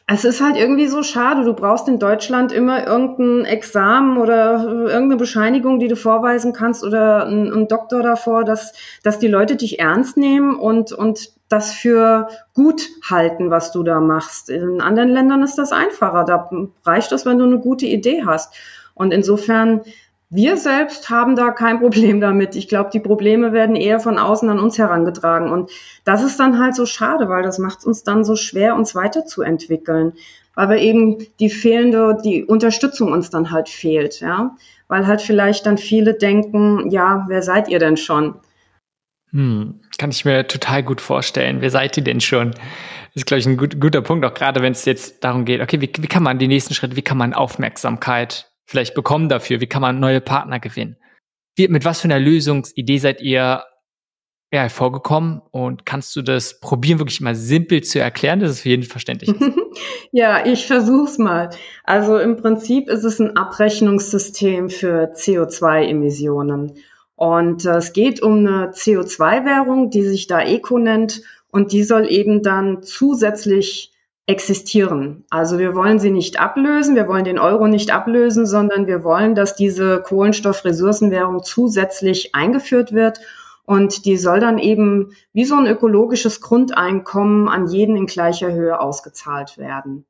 Es 0.09 0.23
ist 0.23 0.39
halt 0.39 0.55
irgendwie 0.55 0.87
so 0.87 1.03
schade. 1.03 1.43
Du 1.43 1.53
brauchst 1.53 1.89
in 1.89 1.99
Deutschland 1.99 2.53
immer 2.53 2.87
irgendein 2.87 3.43
Examen 3.43 4.17
oder 4.17 4.63
irgendeine 4.63 5.17
Bescheinigung, 5.17 5.79
die 5.79 5.89
du 5.89 5.97
vorweisen 5.97 6.53
kannst 6.53 6.85
oder 6.85 7.27
ein, 7.27 7.67
Doktor 7.67 8.03
davor, 8.03 8.45
dass, 8.45 8.71
dass 9.03 9.19
die 9.19 9.27
Leute 9.27 9.57
dich 9.57 9.79
ernst 9.79 10.15
nehmen 10.15 10.55
und, 10.55 10.93
und 10.93 11.33
das 11.49 11.73
für 11.73 12.29
gut 12.53 12.87
halten, 13.09 13.51
was 13.51 13.73
du 13.73 13.83
da 13.83 13.99
machst. 13.99 14.49
In 14.49 14.79
anderen 14.79 15.09
Ländern 15.09 15.43
ist 15.43 15.57
das 15.57 15.73
einfacher. 15.73 16.23
Da 16.23 16.49
reicht 16.85 17.11
es, 17.11 17.25
wenn 17.25 17.37
du 17.37 17.43
eine 17.43 17.59
gute 17.59 17.85
Idee 17.85 18.23
hast. 18.25 18.55
Und 18.93 19.11
insofern, 19.11 19.81
wir 20.29 20.57
selbst 20.57 21.09
haben 21.09 21.35
da 21.35 21.51
kein 21.51 21.79
Problem 21.79 22.19
damit. 22.19 22.55
Ich 22.55 22.67
glaube, 22.67 22.89
die 22.91 22.99
Probleme 22.99 23.53
werden 23.53 23.75
eher 23.75 23.99
von 23.99 24.19
außen 24.19 24.49
an 24.49 24.59
uns 24.59 24.77
herangetragen. 24.77 25.51
Und 25.51 25.71
das 26.03 26.23
ist 26.23 26.39
dann 26.39 26.59
halt 26.59 26.75
so 26.75 26.85
schade, 26.85 27.29
weil 27.29 27.43
das 27.43 27.59
macht 27.59 27.85
uns 27.85 28.03
dann 28.03 28.25
so 28.25 28.35
schwer, 28.35 28.75
uns 28.75 28.93
weiterzuentwickeln. 28.93 30.13
Weil 30.53 30.69
wir 30.69 30.77
eben 30.77 31.25
die 31.39 31.49
fehlende, 31.49 32.17
die 32.23 32.43
Unterstützung 32.43 33.11
uns 33.13 33.29
dann 33.29 33.51
halt 33.51 33.69
fehlt, 33.69 34.19
ja. 34.19 34.55
Weil 34.89 35.07
halt 35.07 35.21
vielleicht 35.21 35.65
dann 35.65 35.77
viele 35.77 36.13
denken, 36.13 36.89
ja, 36.89 37.25
wer 37.29 37.41
seid 37.41 37.69
ihr 37.69 37.79
denn 37.79 37.95
schon? 37.95 38.35
Hm, 39.31 39.81
kann 39.97 40.09
ich 40.09 40.25
mir 40.25 40.47
total 40.47 40.83
gut 40.83 40.99
vorstellen. 40.99 41.61
Wer 41.61 41.69
seid 41.69 41.95
ihr 41.95 42.03
denn 42.03 42.21
schon? 42.21 42.51
Das 42.51 43.23
ist, 43.23 43.25
glaube 43.27 43.39
ich, 43.39 43.45
ein 43.45 43.57
gut, 43.57 43.79
guter 43.79 44.01
Punkt, 44.01 44.25
auch 44.25 44.33
gerade 44.33 44.61
wenn 44.61 44.71
es 44.73 44.83
jetzt 44.85 45.23
darum 45.23 45.45
geht, 45.45 45.61
okay, 45.61 45.79
wie, 45.79 45.91
wie 45.99 46.07
kann 46.07 46.23
man 46.23 46.37
die 46.37 46.47
nächsten 46.47 46.73
Schritte, 46.73 46.95
wie 46.95 47.01
kann 47.01 47.17
man 47.17 47.33
Aufmerksamkeit 47.33 48.49
vielleicht 48.67 48.93
bekommen 48.93 49.29
dafür, 49.29 49.61
wie 49.61 49.67
kann 49.67 49.81
man 49.81 49.99
neue 49.99 50.21
Partner 50.21 50.59
gewinnen? 50.59 50.97
Wie, 51.55 51.67
mit 51.69 51.85
was 51.85 52.01
für 52.01 52.05
einer 52.05 52.19
Lösungsidee 52.19 52.99
seid 52.99 53.21
ihr 53.21 53.63
ja, 54.51 54.61
hervorgekommen 54.61 55.41
und 55.51 55.85
kannst 55.85 56.15
du 56.15 56.21
das 56.21 56.59
probieren, 56.59 56.99
wirklich 56.99 57.19
mal 57.19 57.35
simpel 57.35 57.83
zu 57.83 57.99
erklären, 57.99 58.39
dass 58.39 58.51
es 58.51 58.61
für 58.61 58.69
jeden 58.69 58.83
verständlich 58.83 59.29
ist? 59.29 59.41
ja, 60.11 60.45
ich 60.45 60.67
versuch's 60.67 61.17
mal. 61.17 61.49
Also 61.83 62.17
im 62.19 62.37
Prinzip 62.37 62.87
ist 62.87 63.03
es 63.03 63.19
ein 63.19 63.35
Abrechnungssystem 63.35 64.69
für 64.69 65.11
CO2-Emissionen. 65.13 66.75
Und 67.15 67.65
äh, 67.65 67.77
es 67.77 67.93
geht 67.93 68.21
um 68.21 68.45
eine 68.45 68.71
CO2-Währung, 68.71 69.89
die 69.89 70.03
sich 70.03 70.27
da 70.27 70.41
Eco 70.41 70.77
nennt 70.77 71.23
und 71.51 71.71
die 71.71 71.83
soll 71.83 72.09
eben 72.09 72.43
dann 72.43 72.83
zusätzlich 72.83 73.91
existieren. 74.27 75.23
Also 75.29 75.57
wir 75.57 75.73
wollen 75.73 75.99
sie 75.99 76.11
nicht 76.11 76.39
ablösen, 76.39 76.95
wir 76.95 77.07
wollen 77.07 77.23
den 77.23 77.39
Euro 77.39 77.67
nicht 77.67 77.91
ablösen, 77.91 78.45
sondern 78.45 78.85
wir 78.85 79.03
wollen, 79.03 79.35
dass 79.35 79.55
diese 79.55 80.01
Kohlenstoffressourcenwährung 80.01 81.43
zusätzlich 81.43 82.35
eingeführt 82.35 82.91
wird 82.91 83.19
Und 83.69 84.05
die 84.05 84.15
soll 84.15 84.39
dann 84.39 84.59
eben 84.59 85.11
wie 85.33 85.43
so 85.43 85.55
ein 85.55 85.67
ökologisches 85.67 86.39
Grundeinkommen 86.39 87.49
an 87.49 87.67
jeden 87.67 87.97
in 87.97 88.05
gleicher 88.05 88.53
Höhe 88.53 88.79
ausgezahlt 88.79 89.57
werden. 89.57 90.05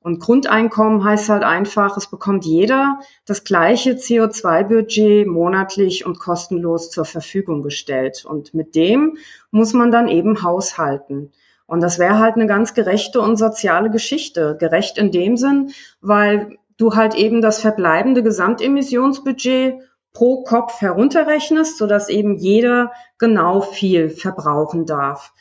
Und 0.00 0.20
Grundeinkommen 0.20 1.02
heißt 1.02 1.30
halt 1.30 1.42
einfach, 1.42 1.96
es 1.96 2.10
bekommt 2.10 2.44
jeder 2.44 3.00
das 3.24 3.44
gleiche 3.44 3.92
CO2-Budget 3.92 5.26
monatlich 5.26 6.04
und 6.04 6.18
kostenlos 6.18 6.90
zur 6.90 7.06
Verfügung 7.06 7.62
gestellt. 7.62 8.26
Und 8.26 8.52
mit 8.52 8.74
dem 8.74 9.16
muss 9.50 9.72
man 9.72 9.90
dann 9.90 10.08
eben 10.08 10.42
haushalten. 10.42 11.32
Und 11.68 11.82
das 11.82 11.98
wäre 11.98 12.18
halt 12.18 12.36
eine 12.36 12.46
ganz 12.46 12.72
gerechte 12.72 13.20
und 13.20 13.36
soziale 13.36 13.90
Geschichte. 13.90 14.56
Gerecht 14.58 14.96
in 14.96 15.12
dem 15.12 15.36
Sinn, 15.36 15.70
weil 16.00 16.56
du 16.78 16.94
halt 16.96 17.14
eben 17.14 17.42
das 17.42 17.60
verbleibende 17.60 18.22
Gesamtemissionsbudget 18.22 19.74
pro 20.14 20.44
Kopf 20.44 20.80
herunterrechnest, 20.80 21.76
sodass 21.76 22.08
eben 22.08 22.36
jeder 22.36 22.92
genau 23.18 23.60
viel 23.60 24.08
verbrauchen 24.08 24.86
darf. 24.86 25.34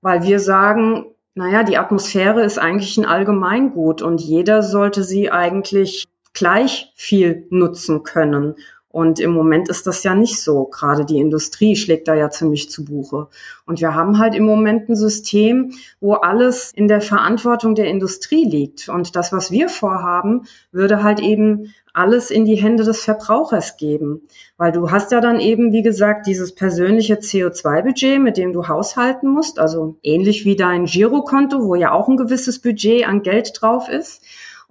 Weil 0.00 0.22
wir 0.22 0.40
sagen, 0.40 1.14
naja, 1.34 1.62
die 1.62 1.76
Atmosphäre 1.76 2.42
ist 2.42 2.58
eigentlich 2.58 2.96
ein 2.96 3.04
Allgemeingut 3.04 4.00
und 4.00 4.22
jeder 4.22 4.62
sollte 4.62 5.02
sie 5.02 5.30
eigentlich 5.30 6.06
gleich 6.32 6.90
viel 6.94 7.46
nutzen 7.50 8.02
können. 8.02 8.54
Und 8.96 9.20
im 9.20 9.32
Moment 9.32 9.68
ist 9.68 9.86
das 9.86 10.04
ja 10.04 10.14
nicht 10.14 10.40
so. 10.40 10.64
Gerade 10.64 11.04
die 11.04 11.18
Industrie 11.18 11.76
schlägt 11.76 12.08
da 12.08 12.14
ja 12.14 12.30
ziemlich 12.30 12.70
zu 12.70 12.82
Buche. 12.82 13.28
Und 13.66 13.78
wir 13.78 13.94
haben 13.94 14.18
halt 14.18 14.34
im 14.34 14.46
Moment 14.46 14.88
ein 14.88 14.96
System, 14.96 15.72
wo 16.00 16.14
alles 16.14 16.72
in 16.74 16.88
der 16.88 17.02
Verantwortung 17.02 17.74
der 17.74 17.88
Industrie 17.88 18.46
liegt. 18.46 18.88
Und 18.88 19.14
das, 19.14 19.32
was 19.32 19.50
wir 19.50 19.68
vorhaben, 19.68 20.46
würde 20.72 21.02
halt 21.02 21.20
eben 21.20 21.74
alles 21.92 22.30
in 22.30 22.46
die 22.46 22.54
Hände 22.54 22.84
des 22.84 23.04
Verbrauchers 23.04 23.76
geben. 23.76 24.22
Weil 24.56 24.72
du 24.72 24.90
hast 24.90 25.12
ja 25.12 25.20
dann 25.20 25.40
eben, 25.40 25.72
wie 25.74 25.82
gesagt, 25.82 26.26
dieses 26.26 26.54
persönliche 26.54 27.16
CO2-Budget, 27.16 28.18
mit 28.18 28.38
dem 28.38 28.54
du 28.54 28.66
haushalten 28.66 29.28
musst. 29.28 29.58
Also 29.58 29.98
ähnlich 30.02 30.46
wie 30.46 30.56
dein 30.56 30.86
Girokonto, 30.86 31.62
wo 31.62 31.74
ja 31.74 31.92
auch 31.92 32.08
ein 32.08 32.16
gewisses 32.16 32.62
Budget 32.62 33.06
an 33.06 33.22
Geld 33.22 33.52
drauf 33.60 33.90
ist. 33.90 34.22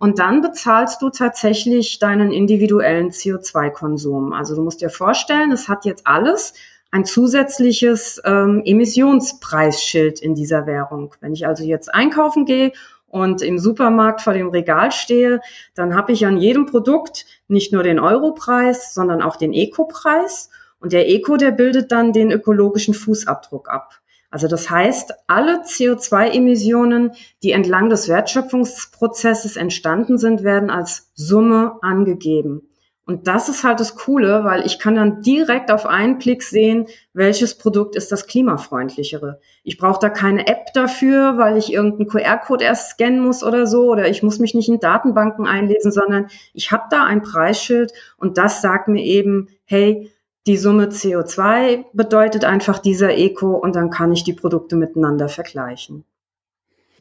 Und 0.05 0.19
dann 0.19 0.41
bezahlst 0.41 1.01
du 1.01 1.09
tatsächlich 1.09 1.97
deinen 1.97 2.31
individuellen 2.31 3.09
CO2-Konsum. 3.09 4.33
Also 4.33 4.53
du 4.55 4.61
musst 4.61 4.81
dir 4.81 4.91
vorstellen, 4.91 5.51
es 5.51 5.67
hat 5.67 5.83
jetzt 5.83 6.05
alles 6.05 6.53
ein 6.91 7.05
zusätzliches 7.05 8.21
ähm, 8.23 8.61
Emissionspreisschild 8.63 10.21
in 10.21 10.35
dieser 10.35 10.67
Währung. 10.67 11.15
Wenn 11.21 11.33
ich 11.33 11.47
also 11.47 11.63
jetzt 11.63 11.91
einkaufen 11.91 12.45
gehe 12.45 12.71
und 13.07 13.41
im 13.41 13.57
Supermarkt 13.57 14.21
vor 14.21 14.33
dem 14.33 14.49
Regal 14.49 14.91
stehe, 14.91 15.41
dann 15.73 15.95
habe 15.95 16.11
ich 16.11 16.27
an 16.27 16.37
jedem 16.37 16.67
Produkt 16.67 17.25
nicht 17.47 17.73
nur 17.73 17.81
den 17.81 17.99
Europreis, 17.99 18.93
sondern 18.93 19.23
auch 19.23 19.37
den 19.37 19.53
Eco-Preis. 19.53 20.51
Und 20.79 20.93
der 20.93 21.09
Eco, 21.09 21.35
der 21.35 21.49
bildet 21.49 21.91
dann 21.91 22.13
den 22.13 22.29
ökologischen 22.29 22.93
Fußabdruck 22.93 23.69
ab. 23.69 23.95
Also 24.35 24.49
das 24.49 24.69
heißt, 24.69 25.13
alle 25.27 25.61
CO2-Emissionen, 25.61 27.13
die 27.41 27.53
entlang 27.53 27.89
des 27.89 28.09
Wertschöpfungsprozesses 28.09 29.55
entstanden 29.55 30.17
sind, 30.17 30.43
werden 30.43 30.69
als 30.69 31.09
Summe 31.13 31.77
angegeben. 31.81 32.67
Und 33.05 33.27
das 33.27 33.47
ist 33.47 33.63
halt 33.63 33.79
das 33.79 33.95
Coole, 33.95 34.43
weil 34.43 34.65
ich 34.65 34.77
kann 34.77 34.95
dann 34.95 35.21
direkt 35.21 35.71
auf 35.71 35.85
einen 35.85 36.17
Blick 36.17 36.43
sehen, 36.43 36.87
welches 37.13 37.57
Produkt 37.57 37.95
ist 37.95 38.11
das 38.11 38.27
klimafreundlichere. 38.27 39.39
Ich 39.63 39.77
brauche 39.77 40.01
da 40.01 40.09
keine 40.09 40.47
App 40.47 40.73
dafür, 40.73 41.37
weil 41.37 41.55
ich 41.55 41.71
irgendeinen 41.71 42.09
QR-Code 42.09 42.65
erst 42.65 42.89
scannen 42.89 43.21
muss 43.21 43.41
oder 43.41 43.65
so, 43.65 43.89
oder 43.89 44.09
ich 44.09 44.21
muss 44.21 44.39
mich 44.39 44.53
nicht 44.53 44.67
in 44.67 44.81
Datenbanken 44.81 45.47
einlesen, 45.47 45.93
sondern 45.93 46.27
ich 46.53 46.73
habe 46.73 46.83
da 46.91 47.05
ein 47.05 47.21
Preisschild 47.21 47.93
und 48.17 48.37
das 48.37 48.61
sagt 48.61 48.89
mir 48.89 49.01
eben, 49.01 49.47
hey, 49.63 50.11
die 50.47 50.57
Summe 50.57 50.87
CO2 50.87 51.85
bedeutet 51.93 52.45
einfach 52.45 52.79
dieser 52.79 53.17
Eco 53.17 53.55
und 53.55 53.75
dann 53.75 53.89
kann 53.89 54.11
ich 54.13 54.23
die 54.23 54.33
Produkte 54.33 54.75
miteinander 54.75 55.27
vergleichen. 55.27 56.05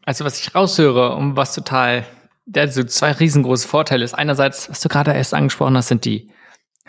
Also 0.04 0.24
was 0.24 0.40
ich 0.40 0.54
raushöre 0.54 1.14
und 1.16 1.36
was 1.36 1.54
total, 1.54 2.04
der 2.46 2.68
so 2.68 2.84
zwei 2.84 3.12
riesengroße 3.12 3.68
Vorteile 3.68 4.04
ist. 4.04 4.14
Einerseits, 4.14 4.70
was 4.70 4.80
du 4.80 4.88
gerade 4.88 5.12
erst 5.12 5.34
angesprochen 5.34 5.76
hast, 5.76 5.88
sind 5.88 6.04
die, 6.04 6.30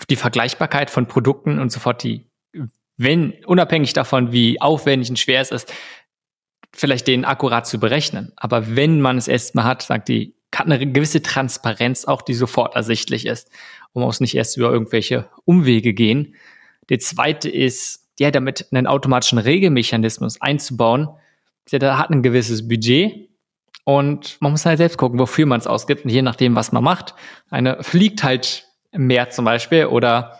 die 0.10 0.16
Vergleichbarkeit 0.16 0.90
von 0.90 1.08
Produkten 1.08 1.60
und 1.60 1.72
sofort 1.72 2.04
die, 2.04 2.26
wenn, 2.98 3.34
unabhängig 3.46 3.94
davon, 3.94 4.32
wie 4.32 4.62
aufwendig 4.62 5.10
und 5.10 5.20
schwer 5.20 5.42
es 5.42 5.52
ist, 5.52 5.74
vielleicht 6.74 7.08
den 7.08 7.26
akkurat 7.26 7.68
zu 7.68 7.80
berechnen. 7.80 8.34
Aber 8.38 8.76
wenn 8.76 9.02
man 9.02 9.18
es 9.18 9.28
erstmal 9.28 9.66
hat, 9.66 9.82
sagt 9.82 10.08
die, 10.08 10.36
hat 10.54 10.68
eine 10.68 10.90
gewisse 10.90 11.22
Transparenz 11.22 12.06
auch, 12.06 12.22
die 12.22 12.34
sofort 12.34 12.76
ersichtlich 12.76 13.26
ist 13.26 13.50
und 13.96 14.02
man 14.02 14.08
muss 14.08 14.20
nicht 14.20 14.36
erst 14.36 14.58
über 14.58 14.72
irgendwelche 14.72 15.30
Umwege 15.46 15.94
gehen. 15.94 16.36
Der 16.90 17.00
zweite 17.00 17.50
ist, 17.50 18.10
ja, 18.20 18.30
damit 18.30 18.68
einen 18.72 18.88
automatischen 18.88 19.40
Regelmechanismus 19.40 20.40
einzubauen. 20.42 21.10
Der 21.72 21.98
hat 21.98 22.12
ein 22.12 22.22
gewisses 22.22 22.68
Budget 22.68 23.30
und 23.86 24.38
man 24.42 24.52
muss 24.52 24.66
halt 24.66 24.78
selbst 24.78 24.98
gucken, 24.98 25.18
wofür 25.18 25.46
man 25.46 25.60
es 25.60 25.68
ausgibt 25.68 26.04
und 26.06 26.12
je 26.12 26.22
nachdem, 26.22 26.56
was 26.56 26.72
man 26.72 26.84
macht. 26.84 27.16
Eine 27.50 27.82
fliegt 27.84 28.24
halt 28.24 28.68
mehr 28.92 29.30
zum 29.30 29.46
Beispiel 29.46 29.86
oder 29.86 30.40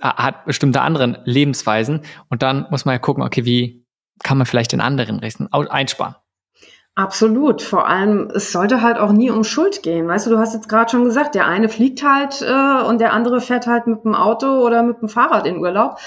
hat 0.00 0.46
bestimmte 0.46 0.80
anderen 0.80 1.18
Lebensweisen 1.24 2.02
und 2.28 2.42
dann 2.42 2.66
muss 2.70 2.84
man 2.84 2.94
ja 2.94 2.98
gucken, 2.98 3.22
okay, 3.22 3.44
wie 3.44 3.84
kann 4.22 4.38
man 4.38 4.46
vielleicht 4.46 4.72
den 4.72 4.80
anderen 4.80 5.20
Rechten 5.20 5.46
einsparen. 5.52 6.16
Absolut. 6.94 7.62
Vor 7.62 7.86
allem, 7.86 8.30
es 8.34 8.52
sollte 8.52 8.82
halt 8.82 8.98
auch 8.98 9.12
nie 9.12 9.30
um 9.30 9.44
Schuld 9.44 9.82
gehen. 9.82 10.08
Weißt 10.08 10.26
du, 10.26 10.30
du 10.30 10.38
hast 10.38 10.54
jetzt 10.54 10.68
gerade 10.68 10.90
schon 10.90 11.04
gesagt, 11.04 11.34
der 11.34 11.46
eine 11.46 11.68
fliegt 11.68 12.02
halt 12.02 12.42
äh, 12.42 12.82
und 12.86 13.00
der 13.00 13.12
andere 13.12 13.40
fährt 13.40 13.66
halt 13.66 13.86
mit 13.86 14.04
dem 14.04 14.14
Auto 14.14 14.46
oder 14.64 14.82
mit 14.82 15.00
dem 15.00 15.08
Fahrrad 15.08 15.46
in 15.46 15.58
Urlaub. 15.58 15.98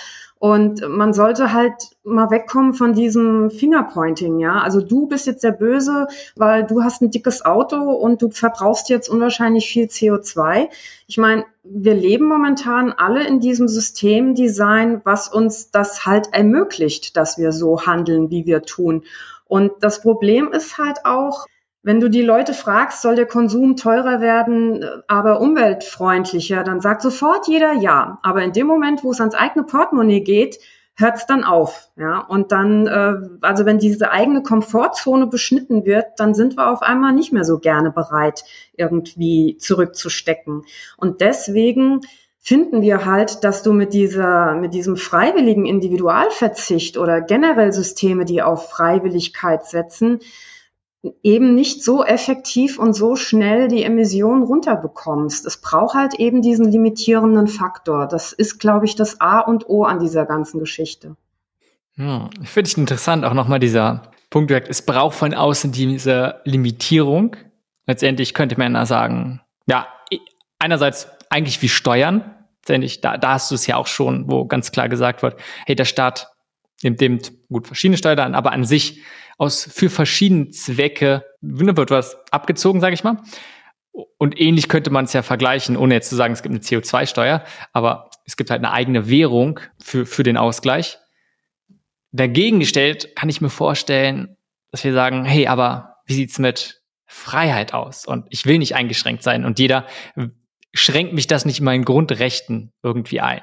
Und 0.44 0.86
man 0.90 1.14
sollte 1.14 1.54
halt 1.54 1.74
mal 2.04 2.30
wegkommen 2.30 2.74
von 2.74 2.92
diesem 2.92 3.50
Fingerpointing, 3.50 4.40
ja. 4.40 4.60
Also 4.60 4.82
du 4.82 5.08
bist 5.08 5.26
jetzt 5.26 5.42
der 5.42 5.54
Böse, 5.54 6.08
weil 6.36 6.66
du 6.66 6.84
hast 6.84 7.02
ein 7.02 7.12
dickes 7.12 7.46
Auto 7.46 7.78
und 7.78 8.22
du 8.22 8.30
verbrauchst 8.30 8.90
jetzt 8.90 9.08
unwahrscheinlich 9.08 9.70
viel 9.70 9.86
CO2. 9.86 10.68
Ich 11.08 11.18
meine, 11.18 11.46
wir 11.64 11.94
leben 11.94 12.28
momentan 12.28 12.92
alle 12.92 13.26
in 13.26 13.40
diesem 13.40 13.70
Systemdesign, 13.70 15.00
was 15.06 15.30
uns 15.30 15.72
das 15.72 16.06
halt 16.06 16.34
ermöglicht, 16.34 17.16
dass 17.16 17.38
wir 17.38 17.54
so 17.54 17.86
handeln, 17.86 18.30
wie 18.30 18.46
wir 18.46 18.64
tun. 18.64 19.04
Und 19.46 19.72
das 19.82 20.02
Problem 20.02 20.52
ist 20.52 20.78
halt 20.78 21.06
auch, 21.06 21.46
wenn 21.84 22.00
du 22.00 22.10
die 22.10 22.22
Leute 22.22 22.54
fragst, 22.54 23.02
soll 23.02 23.16
der 23.16 23.26
Konsum 23.26 23.76
teurer 23.76 24.22
werden, 24.22 24.86
aber 25.08 25.42
umweltfreundlicher, 25.42 26.64
dann 26.64 26.80
sagt 26.80 27.02
sofort 27.02 27.48
jeder 27.48 27.74
ja. 27.74 28.20
Aber 28.24 28.42
in 28.42 28.54
dem 28.54 28.68
Moment, 28.68 29.04
wo 29.04 29.12
es 29.12 29.20
ans 29.20 29.36
eigene 29.36 29.66
Portemonnaie 29.66 30.22
geht, 30.22 30.60
hört 30.96 31.18
es 31.18 31.26
dann 31.26 31.44
auf. 31.44 31.90
Ja? 31.98 32.20
Und 32.20 32.52
dann, 32.52 32.88
äh, 32.88 33.16
also 33.42 33.66
wenn 33.66 33.80
diese 33.80 34.12
eigene 34.12 34.44
Komfortzone 34.44 35.28
beschnitten 35.28 35.86
wird, 35.86 36.06
dann 36.18 36.34
sind 36.34 36.56
wir 36.56 36.70
auf 36.70 36.82
einmal 36.82 37.14
nicht 37.14 37.34
mehr 37.34 37.44
so 37.44 37.60
gerne 37.60 37.92
bereit, 37.92 38.44
irgendwie 38.78 39.58
zurückzustecken. 39.58 40.64
Und 40.98 41.22
deswegen 41.22 42.02
finden 42.44 42.82
wir 42.82 43.06
halt, 43.06 43.46
dass 43.46 43.64
du 43.64 43.72
mit 43.72 43.94
dieser, 43.94 44.54
mit 44.56 44.74
diesem 44.74 44.98
freiwilligen 44.98 45.66
Individualverzicht 45.66 46.98
oder 46.98 47.22
generell 47.22 47.72
Systeme, 47.72 48.26
die 48.26 48.42
auf 48.42 48.70
Freiwilligkeit 48.70 49.66
setzen, 49.66 50.20
eben 51.22 51.56
nicht 51.56 51.84
so 51.84 52.04
effektiv 52.04 52.80
und 52.80 52.94
so 52.94 53.16
schnell 53.16 53.70
die 53.70 53.84
Emissionen 53.84 54.44
runterbekommst. 54.44 55.46
Es 55.46 55.58
braucht 55.58 55.96
halt 55.96 56.16
eben 56.16 56.42
diesen 56.42 56.70
limitierenden 56.70 57.48
Faktor. 57.48 58.08
Das 58.08 58.34
ist, 58.34 58.60
glaube 58.60 58.86
ich, 58.86 58.96
das 58.96 59.22
A 59.22 59.40
und 59.40 59.70
O 59.70 59.86
an 59.86 60.00
dieser 60.00 60.26
ganzen 60.26 60.60
Geschichte. 60.60 61.16
Ja, 61.96 62.30
ich 62.42 62.50
finde 62.50 62.68
es 62.68 62.78
interessant, 62.78 63.24
auch 63.24 63.34
nochmal 63.34 63.60
dieser 63.60 64.12
Punkt, 64.30 64.52
es 64.52 64.82
braucht 64.82 65.16
von 65.16 65.34
außen 65.34 65.72
diese 65.72 66.42
Limitierung. 66.44 67.38
Letztendlich 67.86 68.34
könnte 68.34 68.58
man 68.58 68.74
ja 68.74 68.86
sagen, 68.86 69.42
ja, 69.68 69.88
einerseits 70.60 71.08
eigentlich 71.30 71.62
wie 71.62 71.70
Steuern, 71.70 72.33
letztendlich, 72.64 73.02
da, 73.02 73.18
da 73.18 73.34
hast 73.34 73.52
du 73.52 73.56
es 73.56 73.68
ja 73.68 73.76
auch 73.76 73.88
schon, 73.88 74.30
wo 74.30 74.46
ganz 74.46 74.72
klar 74.72 74.88
gesagt 74.88 75.22
wird, 75.22 75.40
hey, 75.66 75.76
der 75.76 75.86
Staat 75.86 76.30
nimmt 76.82 77.02
dem 77.02 77.20
gut 77.50 77.68
verschiedene 77.68 77.98
Steuern, 77.98 78.36
aber 78.36 78.52
an 78.54 78.64
sich 78.64 79.02
aus 79.38 79.70
für 79.72 79.90
verschiedene 79.90 80.50
Zwecke 80.50 81.26
ne, 81.42 81.76
wird 81.76 81.92
was 81.92 82.18
abgezogen, 82.32 82.80
sage 82.80 82.94
ich 82.94 83.04
mal. 83.04 83.18
Und 84.18 84.40
ähnlich 84.40 84.70
könnte 84.70 84.90
man 84.90 85.06
es 85.06 85.14
ja 85.14 85.22
vergleichen, 85.22 85.78
ohne 85.78 85.94
jetzt 85.94 86.10
zu 86.10 86.16
sagen, 86.16 86.34
es 86.34 86.42
gibt 86.42 86.54
eine 86.54 86.64
CO2-Steuer, 86.64 87.44
aber 87.74 88.10
es 88.26 88.38
gibt 88.38 88.50
halt 88.50 88.60
eine 88.60 88.72
eigene 88.72 89.10
Währung 89.10 89.60
für, 89.82 90.06
für 90.06 90.24
den 90.24 90.38
Ausgleich. 90.38 90.98
Dagegen 92.12 92.60
gestellt 92.60 93.16
kann 93.16 93.30
ich 93.30 93.42
mir 93.42 93.50
vorstellen, 93.50 94.38
dass 94.72 94.84
wir 94.84 94.94
sagen, 94.94 95.26
hey, 95.26 95.48
aber 95.48 95.98
wie 96.06 96.14
sieht's 96.14 96.40
mit 96.40 96.82
Freiheit 97.06 97.74
aus? 97.74 98.06
Und 98.06 98.26
ich 98.30 98.46
will 98.46 98.58
nicht 98.58 98.76
eingeschränkt 98.76 99.22
sein. 99.22 99.46
Und 99.46 99.60
jeder 99.60 99.86
schränkt 100.74 101.14
mich 101.14 101.28
das 101.28 101.46
nicht 101.46 101.60
in 101.60 101.66
meinen 101.66 101.86
Grundrechten 101.86 102.74
irgendwie 102.84 103.22
ein. 103.22 103.42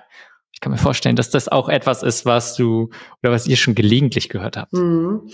Ich 0.53 0.61
kann 0.61 0.73
mir 0.73 0.79
vorstellen, 0.79 1.17
dass 1.17 1.31
das 1.31 1.49
auch 1.49 1.69
etwas 1.69 2.03
ist, 2.03 2.27
was 2.27 2.55
du 2.57 2.91
oder 3.23 3.33
was 3.33 3.47
ihr 3.47 3.57
schon 3.57 3.75
gelegentlich 3.75 4.29
gehört 4.29 4.57
habt. 4.57 4.73
Mhm. 4.73 5.31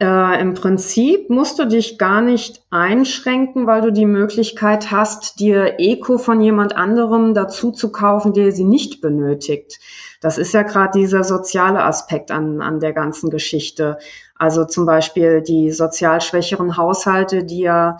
Äh, 0.00 0.40
Im 0.40 0.54
Prinzip 0.54 1.28
musst 1.28 1.58
du 1.58 1.66
dich 1.66 1.98
gar 1.98 2.20
nicht 2.20 2.62
einschränken, 2.70 3.66
weil 3.66 3.80
du 3.80 3.90
die 3.90 4.06
Möglichkeit 4.06 4.92
hast, 4.92 5.40
dir 5.40 5.76
Eco 5.78 6.18
von 6.18 6.40
jemand 6.40 6.76
anderem 6.76 7.34
dazu 7.34 7.72
zu 7.72 7.90
kaufen, 7.90 8.32
der 8.32 8.52
sie 8.52 8.64
nicht 8.64 9.00
benötigt. 9.00 9.80
Das 10.20 10.38
ist 10.38 10.54
ja 10.54 10.62
gerade 10.62 10.98
dieser 10.98 11.24
soziale 11.24 11.82
Aspekt 11.82 12.30
an, 12.30 12.60
an 12.60 12.78
der 12.78 12.92
ganzen 12.92 13.30
Geschichte. 13.30 13.98
Also 14.36 14.64
zum 14.64 14.86
Beispiel 14.86 15.42
die 15.42 15.72
sozial 15.72 16.20
schwächeren 16.20 16.76
Haushalte, 16.76 17.44
die 17.44 17.60
ja 17.60 17.98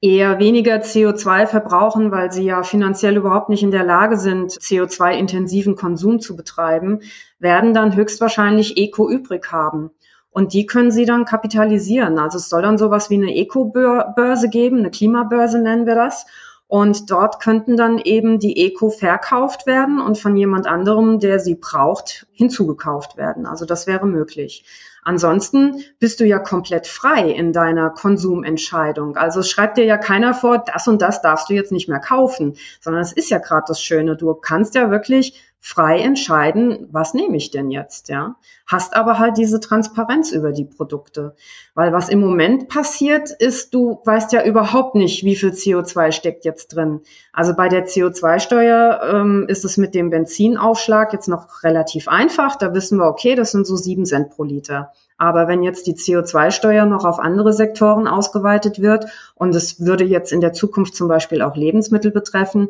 eher 0.00 0.38
weniger 0.38 0.76
CO2 0.76 1.46
verbrauchen, 1.46 2.10
weil 2.12 2.30
sie 2.30 2.44
ja 2.44 2.62
finanziell 2.62 3.16
überhaupt 3.16 3.48
nicht 3.48 3.62
in 3.62 3.70
der 3.70 3.84
Lage 3.84 4.16
sind, 4.16 4.52
CO2-intensiven 4.52 5.74
Konsum 5.74 6.20
zu 6.20 6.36
betreiben, 6.36 7.00
werden 7.38 7.74
dann 7.74 7.96
höchstwahrscheinlich 7.96 8.76
Eco 8.76 9.10
übrig 9.10 9.50
haben. 9.50 9.90
Und 10.30 10.52
die 10.52 10.66
können 10.66 10.92
sie 10.92 11.04
dann 11.04 11.24
kapitalisieren. 11.24 12.18
Also 12.18 12.38
es 12.38 12.48
soll 12.48 12.62
dann 12.62 12.78
sowas 12.78 13.10
wie 13.10 13.16
eine 13.16 13.34
Eco-Börse 13.34 14.48
geben, 14.48 14.78
eine 14.78 14.90
Klimabörse 14.90 15.58
nennen 15.58 15.86
wir 15.86 15.96
das. 15.96 16.26
Und 16.68 17.10
dort 17.10 17.40
könnten 17.40 17.78
dann 17.78 17.98
eben 17.98 18.38
die 18.38 18.66
Eco 18.66 18.90
verkauft 18.90 19.66
werden 19.66 20.00
und 20.00 20.18
von 20.18 20.36
jemand 20.36 20.66
anderem, 20.66 21.18
der 21.18 21.40
sie 21.40 21.54
braucht, 21.54 22.26
hinzugekauft 22.30 23.16
werden. 23.16 23.46
Also 23.46 23.64
das 23.64 23.86
wäre 23.86 24.06
möglich. 24.06 24.64
Ansonsten 25.08 25.82
bist 26.00 26.20
du 26.20 26.26
ja 26.26 26.38
komplett 26.38 26.86
frei 26.86 27.30
in 27.30 27.54
deiner 27.54 27.88
Konsumentscheidung. 27.88 29.16
Also 29.16 29.42
schreibt 29.42 29.78
dir 29.78 29.86
ja 29.86 29.96
keiner 29.96 30.34
vor, 30.34 30.58
das 30.58 30.86
und 30.86 31.00
das 31.00 31.22
darfst 31.22 31.48
du 31.48 31.54
jetzt 31.54 31.72
nicht 31.72 31.88
mehr 31.88 31.98
kaufen, 31.98 32.58
sondern 32.78 33.00
es 33.00 33.14
ist 33.14 33.30
ja 33.30 33.38
gerade 33.38 33.64
das 33.66 33.82
Schöne. 33.82 34.16
Du 34.16 34.34
kannst 34.34 34.74
ja 34.74 34.90
wirklich 34.90 35.40
frei 35.60 35.98
entscheiden, 36.00 36.88
was 36.92 37.14
nehme 37.14 37.36
ich 37.36 37.50
denn 37.50 37.70
jetzt, 37.70 38.08
ja? 38.08 38.36
Hast 38.66 38.94
aber 38.94 39.18
halt 39.18 39.36
diese 39.36 39.58
Transparenz 39.60 40.30
über 40.30 40.52
die 40.52 40.64
Produkte. 40.64 41.34
Weil 41.74 41.92
was 41.92 42.08
im 42.08 42.20
Moment 42.20 42.68
passiert 42.68 43.30
ist, 43.30 43.74
du 43.74 44.00
weißt 44.04 44.32
ja 44.32 44.44
überhaupt 44.44 44.94
nicht, 44.94 45.24
wie 45.24 45.34
viel 45.34 45.50
CO2 45.50 46.12
steckt 46.12 46.44
jetzt 46.44 46.68
drin. 46.68 47.00
Also 47.32 47.54
bei 47.54 47.68
der 47.68 47.86
CO2-Steuer 47.86 49.00
ähm, 49.12 49.46
ist 49.48 49.64
es 49.64 49.76
mit 49.76 49.94
dem 49.94 50.10
Benzinaufschlag 50.10 51.12
jetzt 51.12 51.28
noch 51.28 51.64
relativ 51.64 52.06
einfach. 52.08 52.56
Da 52.56 52.72
wissen 52.72 52.98
wir, 52.98 53.06
okay, 53.06 53.34
das 53.34 53.50
sind 53.50 53.66
so 53.66 53.76
sieben 53.76 54.04
Cent 54.04 54.30
pro 54.30 54.44
Liter. 54.44 54.92
Aber 55.16 55.48
wenn 55.48 55.64
jetzt 55.64 55.88
die 55.88 55.96
CO2-Steuer 55.96 56.86
noch 56.86 57.04
auf 57.04 57.18
andere 57.18 57.52
Sektoren 57.52 58.06
ausgeweitet 58.06 58.80
wird 58.80 59.06
und 59.34 59.54
es 59.56 59.84
würde 59.84 60.04
jetzt 60.04 60.32
in 60.32 60.40
der 60.40 60.52
Zukunft 60.52 60.94
zum 60.94 61.08
Beispiel 61.08 61.42
auch 61.42 61.56
Lebensmittel 61.56 62.12
betreffen, 62.12 62.68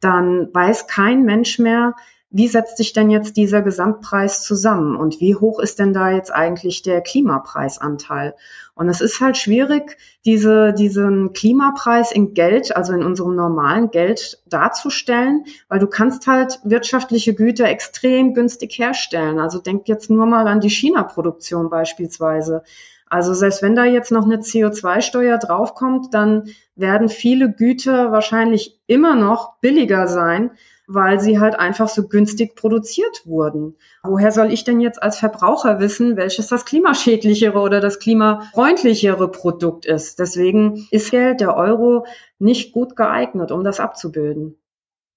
dann 0.00 0.48
weiß 0.54 0.86
kein 0.86 1.24
Mensch 1.24 1.58
mehr, 1.58 1.94
wie 2.30 2.46
setzt 2.46 2.76
sich 2.76 2.92
denn 2.92 3.10
jetzt 3.10 3.36
dieser 3.36 3.60
Gesamtpreis 3.60 4.42
zusammen 4.44 4.96
und 4.96 5.20
wie 5.20 5.34
hoch 5.34 5.58
ist 5.58 5.80
denn 5.80 5.92
da 5.92 6.10
jetzt 6.10 6.32
eigentlich 6.32 6.82
der 6.82 7.00
Klimapreisanteil? 7.00 8.34
Und 8.74 8.88
es 8.88 9.00
ist 9.00 9.20
halt 9.20 9.36
schwierig, 9.36 9.96
diese, 10.24 10.72
diesen 10.72 11.32
Klimapreis 11.32 12.12
in 12.12 12.32
Geld, 12.32 12.76
also 12.76 12.92
in 12.92 13.02
unserem 13.02 13.34
normalen 13.34 13.90
Geld 13.90 14.38
darzustellen, 14.46 15.44
weil 15.68 15.80
du 15.80 15.88
kannst 15.88 16.28
halt 16.28 16.60
wirtschaftliche 16.62 17.34
Güter 17.34 17.68
extrem 17.68 18.32
günstig 18.32 18.78
herstellen. 18.78 19.40
Also 19.40 19.58
denk 19.58 19.88
jetzt 19.88 20.08
nur 20.08 20.26
mal 20.26 20.46
an 20.46 20.60
die 20.60 20.70
China-Produktion 20.70 21.68
beispielsweise. 21.68 22.62
Also 23.10 23.34
selbst 23.34 23.60
wenn 23.60 23.74
da 23.74 23.84
jetzt 23.84 24.12
noch 24.12 24.24
eine 24.24 24.36
CO2-Steuer 24.36 25.38
draufkommt, 25.38 26.14
dann 26.14 26.44
werden 26.76 27.08
viele 27.08 27.52
Güter 27.52 28.12
wahrscheinlich 28.12 28.78
immer 28.86 29.16
noch 29.16 29.58
billiger 29.60 30.06
sein, 30.06 30.52
weil 30.92 31.20
sie 31.20 31.38
halt 31.38 31.54
einfach 31.54 31.88
so 31.88 32.08
günstig 32.08 32.56
produziert 32.56 33.22
wurden. 33.24 33.76
Woher 34.02 34.32
soll 34.32 34.52
ich 34.52 34.64
denn 34.64 34.80
jetzt 34.80 35.00
als 35.00 35.18
Verbraucher 35.18 35.78
wissen, 35.78 36.16
welches 36.16 36.48
das 36.48 36.64
klimaschädlichere 36.64 37.58
oder 37.58 37.80
das 37.80 38.00
klimafreundlichere 38.00 39.30
Produkt 39.30 39.86
ist? 39.86 40.18
Deswegen 40.18 40.88
ist 40.90 41.12
Geld, 41.12 41.40
der 41.40 41.56
Euro, 41.56 42.06
nicht 42.40 42.72
gut 42.72 42.96
geeignet, 42.96 43.52
um 43.52 43.62
das 43.62 43.78
abzubilden. 43.78 44.56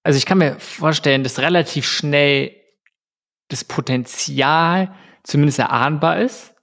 Also 0.03 0.17
ich 0.17 0.27
kann 0.27 0.37
mir 0.37 0.59
vorstellen, 0.59 1.23
dass 1.23 1.39
relativ 1.39 1.85
schnell 1.87 2.51
das 3.47 3.63
Potenzial 3.63 4.93
zumindest 5.23 5.57
erahnbar 5.57 6.19
ist. 6.19 6.53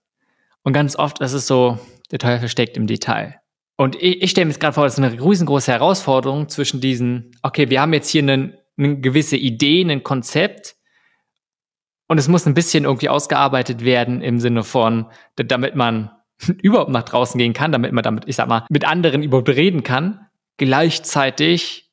Und 0.62 0.72
ganz 0.72 0.94
oft 0.94 1.20
ist 1.20 1.32
es 1.32 1.48
so, 1.48 1.78
der 2.12 2.20
Teufel 2.20 2.48
steckt 2.48 2.76
im 2.76 2.86
Detail. 2.86 3.40
Und 3.76 3.96
ich, 3.96 4.22
ich 4.22 4.30
stelle 4.30 4.44
mir 4.44 4.52
jetzt 4.52 4.60
gerade 4.60 4.74
vor, 4.74 4.84
das 4.84 4.98
ist 4.98 5.04
eine 5.04 5.20
riesengroße 5.20 5.72
Herausforderung 5.72 6.48
zwischen 6.48 6.80
diesen, 6.80 7.32
okay, 7.42 7.70
wir 7.70 7.80
haben 7.80 7.92
jetzt 7.94 8.10
hier 8.10 8.22
einen 8.22 8.59
eine 8.80 9.00
gewisse 9.00 9.36
Idee, 9.36 9.82
ein 9.82 10.02
Konzept. 10.02 10.76
Und 12.08 12.18
es 12.18 12.28
muss 12.28 12.46
ein 12.46 12.54
bisschen 12.54 12.84
irgendwie 12.84 13.08
ausgearbeitet 13.08 13.84
werden 13.84 14.20
im 14.20 14.40
Sinne 14.40 14.64
von, 14.64 15.06
damit 15.36 15.76
man 15.76 16.10
überhaupt 16.62 16.90
nach 16.90 17.04
draußen 17.04 17.38
gehen 17.38 17.52
kann, 17.52 17.72
damit 17.72 17.92
man 17.92 18.02
damit, 18.02 18.24
ich 18.26 18.36
sag 18.36 18.48
mal, 18.48 18.66
mit 18.68 18.84
anderen 18.84 19.22
überhaupt 19.22 19.48
reden 19.48 19.82
kann. 19.82 20.26
Gleichzeitig 20.56 21.90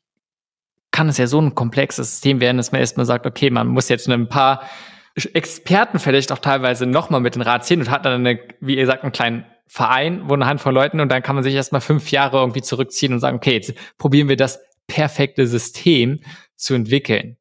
kann 0.91 1.09
es 1.09 1.17
ja 1.17 1.27
so 1.27 1.39
ein 1.39 1.53
komplexes 1.53 2.11
System 2.11 2.39
werden, 2.39 2.57
dass 2.57 2.71
man 2.71 2.81
erstmal 2.81 3.05
sagt, 3.05 3.27
okay, 3.27 3.49
man 3.49 3.67
muss 3.67 3.89
jetzt 3.89 4.09
ein 4.09 4.29
paar 4.29 4.63
Experten 5.33 5.99
vielleicht 5.99 6.31
auch 6.31 6.39
teilweise 6.39 6.85
nochmal 6.85 7.21
mit 7.21 7.35
den 7.35 7.41
Rat 7.41 7.65
ziehen 7.65 7.81
und 7.81 7.89
hat 7.89 8.05
dann 8.05 8.25
eine, 8.25 8.39
wie 8.61 8.77
ihr 8.77 8.85
sagt, 8.85 9.03
einen 9.03 9.11
kleinen 9.11 9.45
Verein, 9.67 10.21
wo 10.25 10.33
eine 10.33 10.45
Handvoll 10.45 10.73
Leuten 10.73 10.99
und 10.99 11.09
dann 11.09 11.21
kann 11.21 11.35
man 11.35 11.43
sich 11.43 11.53
erstmal 11.53 11.81
fünf 11.81 12.11
Jahre 12.11 12.37
irgendwie 12.37 12.61
zurückziehen 12.61 13.13
und 13.13 13.19
sagen, 13.19 13.37
okay, 13.37 13.53
jetzt 13.53 13.73
probieren 13.97 14.29
wir 14.29 14.37
das 14.37 14.59
perfekte 14.87 15.45
System 15.45 16.19
zu 16.57 16.73
entwickeln. 16.73 17.37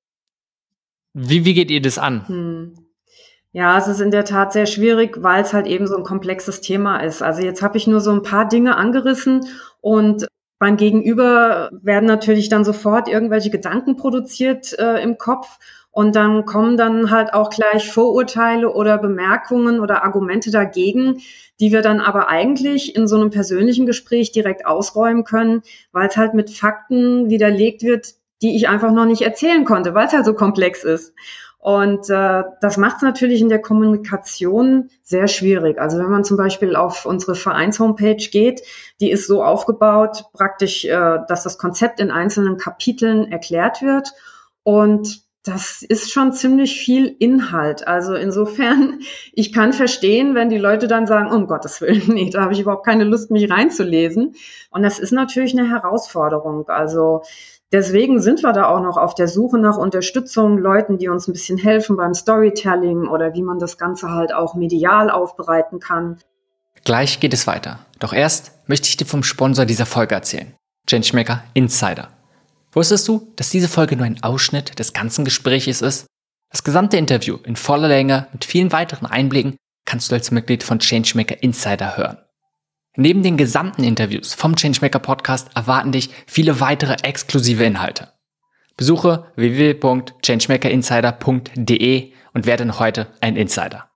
Wie, 1.14 1.44
wie 1.44 1.54
geht 1.54 1.70
ihr 1.70 1.82
das 1.82 1.98
an? 1.98 2.28
Hm. 2.28 2.74
Ja, 3.52 3.78
es 3.78 3.88
ist 3.88 4.00
in 4.00 4.10
der 4.10 4.26
Tat 4.26 4.52
sehr 4.52 4.66
schwierig, 4.66 5.22
weil 5.22 5.42
es 5.42 5.54
halt 5.54 5.66
eben 5.66 5.86
so 5.86 5.96
ein 5.96 6.04
komplexes 6.04 6.60
Thema 6.60 6.98
ist. 6.98 7.22
Also 7.22 7.40
jetzt 7.40 7.62
habe 7.62 7.78
ich 7.78 7.86
nur 7.86 8.02
so 8.02 8.12
ein 8.12 8.22
paar 8.22 8.46
Dinge 8.46 8.76
angerissen 8.76 9.46
und 9.80 10.26
beim 10.58 10.76
Gegenüber 10.76 11.70
werden 11.72 12.04
natürlich 12.04 12.50
dann 12.50 12.64
sofort 12.64 13.08
irgendwelche 13.08 13.48
Gedanken 13.50 13.96
produziert 13.96 14.78
äh, 14.78 15.02
im 15.02 15.16
Kopf 15.16 15.58
und 15.90 16.14
dann 16.14 16.44
kommen 16.44 16.76
dann 16.76 17.10
halt 17.10 17.32
auch 17.32 17.48
gleich 17.48 17.90
Vorurteile 17.90 18.70
oder 18.70 18.98
Bemerkungen 18.98 19.80
oder 19.80 20.04
Argumente 20.04 20.50
dagegen, 20.50 21.22
die 21.58 21.72
wir 21.72 21.80
dann 21.80 22.00
aber 22.00 22.28
eigentlich 22.28 22.94
in 22.94 23.08
so 23.08 23.16
einem 23.16 23.30
persönlichen 23.30 23.86
Gespräch 23.86 24.32
direkt 24.32 24.66
ausräumen 24.66 25.24
können, 25.24 25.62
weil 25.92 26.08
es 26.08 26.18
halt 26.18 26.34
mit 26.34 26.50
Fakten 26.50 27.30
widerlegt 27.30 27.82
wird, 27.82 28.16
die 28.42 28.56
ich 28.56 28.68
einfach 28.68 28.92
noch 28.92 29.06
nicht 29.06 29.22
erzählen 29.22 29.64
konnte, 29.64 29.94
weil 29.94 30.06
es 30.06 30.12
halt 30.12 30.24
so 30.24 30.34
komplex 30.34 30.84
ist. 30.84 31.14
Und 31.58 32.10
äh, 32.10 32.44
das 32.60 32.76
macht 32.76 32.98
es 32.98 33.02
natürlich 33.02 33.40
in 33.40 33.48
der 33.48 33.60
Kommunikation 33.60 34.88
sehr 35.02 35.26
schwierig. 35.26 35.80
Also 35.80 35.98
wenn 35.98 36.10
man 36.10 36.22
zum 36.22 36.36
Beispiel 36.36 36.76
auf 36.76 37.06
unsere 37.06 37.34
Vereins-Homepage 37.34 38.28
geht, 38.30 38.62
die 39.00 39.10
ist 39.10 39.26
so 39.26 39.42
aufgebaut, 39.42 40.26
praktisch, 40.32 40.84
äh, 40.84 41.18
dass 41.26 41.42
das 41.42 41.58
Konzept 41.58 41.98
in 41.98 42.12
einzelnen 42.12 42.56
Kapiteln 42.56 43.32
erklärt 43.32 43.82
wird. 43.82 44.12
Und 44.62 45.26
das 45.42 45.82
ist 45.82 46.12
schon 46.12 46.32
ziemlich 46.32 46.78
viel 46.78 47.06
Inhalt. 47.18 47.86
Also 47.86 48.14
insofern, 48.14 49.00
ich 49.32 49.52
kann 49.52 49.72
verstehen, 49.72 50.34
wenn 50.34 50.50
die 50.50 50.58
Leute 50.58 50.88
dann 50.88 51.06
sagen, 51.06 51.32
um 51.32 51.46
Gottes 51.46 51.80
Willen, 51.80 52.02
nee, 52.14 52.30
da 52.30 52.42
habe 52.42 52.52
ich 52.52 52.60
überhaupt 52.60 52.86
keine 52.86 53.04
Lust, 53.04 53.30
mich 53.30 53.50
reinzulesen. 53.50 54.34
Und 54.70 54.82
das 54.82 54.98
ist 54.98 55.12
natürlich 55.12 55.58
eine 55.58 55.68
Herausforderung. 55.68 56.68
Also 56.68 57.22
deswegen 57.72 58.20
sind 58.20 58.42
wir 58.42 58.52
da 58.52 58.68
auch 58.68 58.80
noch 58.80 58.96
auf 58.96 59.14
der 59.14 59.28
Suche 59.28 59.58
nach 59.58 59.76
Unterstützung, 59.76 60.58
Leuten, 60.58 60.98
die 60.98 61.08
uns 61.08 61.28
ein 61.28 61.32
bisschen 61.32 61.58
helfen 61.58 61.96
beim 61.96 62.14
Storytelling 62.14 63.08
oder 63.08 63.34
wie 63.34 63.42
man 63.42 63.58
das 63.58 63.78
Ganze 63.78 64.10
halt 64.10 64.32
auch 64.34 64.54
medial 64.54 65.10
aufbereiten 65.10 65.80
kann. 65.80 66.18
Gleich 66.84 67.20
geht 67.20 67.34
es 67.34 67.46
weiter. 67.46 67.80
Doch 67.98 68.12
erst 68.12 68.52
möchte 68.68 68.88
ich 68.88 68.96
dir 68.96 69.06
vom 69.06 69.22
Sponsor 69.22 69.64
dieser 69.64 69.86
Folge 69.86 70.14
erzählen. 70.14 70.54
Changemaker 70.86 71.42
Insider. 71.54 72.08
Wusstest 72.72 73.08
du, 73.08 73.32
dass 73.36 73.50
diese 73.50 73.68
Folge 73.68 73.96
nur 73.96 74.06
ein 74.06 74.22
Ausschnitt 74.22 74.78
des 74.78 74.92
ganzen 74.92 75.24
Gesprächs 75.24 75.80
ist? 75.80 76.06
Das 76.50 76.62
gesamte 76.62 76.96
Interview 76.96 77.38
in 77.44 77.56
voller 77.56 77.88
Länge 77.88 78.28
mit 78.32 78.44
vielen 78.44 78.70
weiteren 78.70 79.06
Einblicken 79.06 79.56
kannst 79.84 80.10
du 80.10 80.14
als 80.14 80.30
Mitglied 80.30 80.62
von 80.62 80.78
Changemaker 80.78 81.42
Insider 81.42 81.96
hören. 81.96 82.18
Neben 82.96 83.22
den 83.22 83.36
gesamten 83.36 83.84
Interviews 83.84 84.32
vom 84.32 84.56
Changemaker 84.56 85.00
Podcast 85.00 85.50
erwarten 85.54 85.92
dich 85.92 86.08
viele 86.26 86.60
weitere 86.60 86.94
exklusive 87.02 87.62
Inhalte. 87.62 88.08
Besuche 88.78 89.26
www.changemakerinsider.de 89.36 92.12
und 92.32 92.46
werde 92.46 92.78
heute 92.78 93.08
ein 93.20 93.36
Insider. 93.36 93.90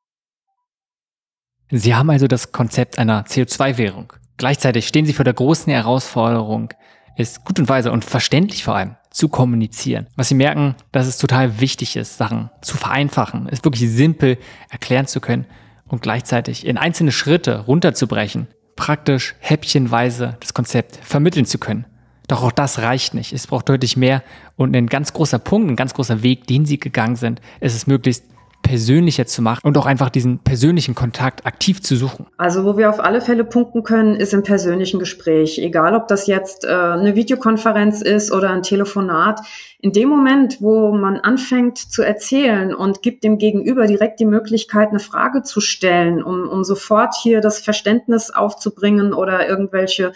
Sie 1.70 1.94
haben 1.94 2.10
also 2.10 2.26
das 2.26 2.52
Konzept 2.52 2.98
einer 2.98 3.24
CO2-Währung. 3.24 4.12
Gleichzeitig 4.36 4.86
stehen 4.86 5.06
Sie 5.06 5.14
vor 5.14 5.24
der 5.24 5.34
großen 5.34 5.72
Herausforderung, 5.72 6.74
ist 7.16 7.42
gut 7.44 7.58
und 7.58 7.70
weise 7.70 7.90
und 7.92 8.04
verständlich 8.04 8.64
vor 8.64 8.74
allem 8.74 8.96
zu 9.10 9.30
kommunizieren. 9.30 10.08
Was 10.16 10.28
sie 10.28 10.34
merken, 10.34 10.74
dass 10.92 11.06
es 11.06 11.16
total 11.18 11.60
wichtig 11.60 11.96
ist, 11.96 12.18
Sachen 12.18 12.50
zu 12.60 12.76
vereinfachen, 12.76 13.48
es 13.50 13.64
wirklich 13.64 13.88
simpel 13.90 14.36
erklären 14.68 15.06
zu 15.06 15.20
können 15.20 15.46
und 15.86 16.02
gleichzeitig 16.02 16.66
in 16.66 16.76
einzelne 16.78 17.12
Schritte 17.12 17.60
runterzubrechen, 17.60 18.48
praktisch 18.80 19.34
häppchenweise 19.40 20.38
das 20.40 20.54
Konzept 20.54 20.96
vermitteln 21.02 21.44
zu 21.44 21.58
können. 21.58 21.84
Doch 22.28 22.42
auch 22.42 22.50
das 22.50 22.78
reicht 22.78 23.12
nicht. 23.12 23.34
Es 23.34 23.46
braucht 23.46 23.68
deutlich 23.68 23.98
mehr 23.98 24.22
und 24.56 24.74
ein 24.74 24.86
ganz 24.86 25.12
großer 25.12 25.38
Punkt, 25.38 25.70
ein 25.70 25.76
ganz 25.76 25.92
großer 25.92 26.22
Weg, 26.22 26.46
den 26.46 26.64
sie 26.64 26.80
gegangen 26.80 27.16
sind, 27.16 27.42
ist 27.60 27.74
es 27.74 27.86
möglichst 27.86 28.24
persönlicher 28.70 29.26
zu 29.26 29.42
machen 29.42 29.62
und 29.64 29.76
auch 29.78 29.86
einfach 29.86 30.10
diesen 30.10 30.38
persönlichen 30.38 30.94
Kontakt 30.94 31.44
aktiv 31.44 31.82
zu 31.82 31.96
suchen? 31.96 32.26
Also 32.36 32.64
wo 32.64 32.76
wir 32.76 32.88
auf 32.88 33.00
alle 33.00 33.20
Fälle 33.20 33.42
punkten 33.42 33.82
können, 33.82 34.14
ist 34.14 34.32
im 34.32 34.44
persönlichen 34.44 35.00
Gespräch. 35.00 35.58
Egal, 35.58 35.96
ob 35.96 36.06
das 36.06 36.28
jetzt 36.28 36.64
äh, 36.64 36.68
eine 36.68 37.16
Videokonferenz 37.16 38.00
ist 38.00 38.30
oder 38.30 38.50
ein 38.50 38.62
Telefonat. 38.62 39.40
In 39.80 39.90
dem 39.92 40.08
Moment, 40.08 40.58
wo 40.60 40.92
man 40.92 41.16
anfängt 41.16 41.78
zu 41.78 42.02
erzählen 42.02 42.72
und 42.72 43.02
gibt 43.02 43.24
dem 43.24 43.38
Gegenüber 43.38 43.88
direkt 43.88 44.20
die 44.20 44.24
Möglichkeit, 44.24 44.90
eine 44.90 45.00
Frage 45.00 45.42
zu 45.42 45.60
stellen, 45.60 46.22
um, 46.22 46.48
um 46.48 46.62
sofort 46.62 47.16
hier 47.20 47.40
das 47.40 47.58
Verständnis 47.58 48.30
aufzubringen 48.30 49.12
oder 49.12 49.48
irgendwelche 49.48 50.12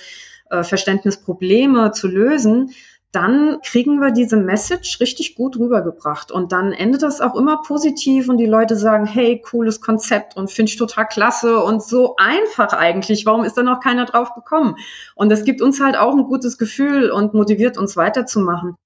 äh, 0.48 0.62
Verständnisprobleme 0.62 1.90
zu 1.90 2.06
lösen, 2.06 2.70
dann 3.14 3.60
kriegen 3.62 4.00
wir 4.00 4.10
diese 4.10 4.36
Message 4.36 4.98
richtig 5.00 5.36
gut 5.36 5.56
rübergebracht. 5.56 6.32
Und 6.32 6.52
dann 6.52 6.72
endet 6.72 7.02
das 7.02 7.20
auch 7.20 7.36
immer 7.36 7.62
positiv 7.62 8.28
und 8.28 8.38
die 8.38 8.46
Leute 8.46 8.76
sagen, 8.76 9.06
hey, 9.06 9.40
cooles 9.40 9.80
Konzept 9.80 10.36
und 10.36 10.50
finde 10.50 10.70
ich 10.70 10.76
total 10.76 11.06
klasse 11.06 11.60
und 11.62 11.82
so 11.82 12.16
einfach 12.16 12.72
eigentlich. 12.72 13.24
Warum 13.24 13.44
ist 13.44 13.56
da 13.56 13.62
noch 13.62 13.80
keiner 13.80 14.04
drauf 14.04 14.34
gekommen? 14.34 14.76
Und 15.14 15.30
das 15.30 15.44
gibt 15.44 15.62
uns 15.62 15.80
halt 15.80 15.96
auch 15.96 16.12
ein 16.12 16.24
gutes 16.24 16.58
Gefühl 16.58 17.10
und 17.10 17.34
motiviert 17.34 17.78
uns 17.78 17.96
weiterzumachen. 17.96 18.76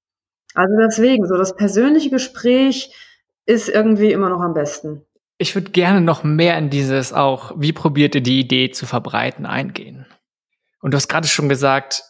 Also 0.53 0.75
deswegen, 0.79 1.27
so 1.27 1.35
das 1.35 1.55
persönliche 1.55 2.09
Gespräch 2.09 2.93
ist 3.45 3.67
irgendwie 3.67 4.11
immer 4.11 4.29
noch 4.29 4.41
am 4.41 4.53
besten. 4.53 5.01
Ich 5.39 5.55
würde 5.55 5.71
gerne 5.71 6.01
noch 6.01 6.23
mehr 6.23 6.57
in 6.57 6.69
dieses 6.69 7.13
auch, 7.13 7.53
wie 7.57 7.73
probiert 7.73 8.13
ihr 8.13 8.21
die 8.21 8.41
Idee 8.41 8.69
zu 8.69 8.85
verbreiten, 8.85 9.45
eingehen. 9.45 10.05
Und 10.81 10.91
du 10.93 10.97
hast 10.97 11.07
gerade 11.07 11.27
schon 11.27 11.49
gesagt, 11.49 12.03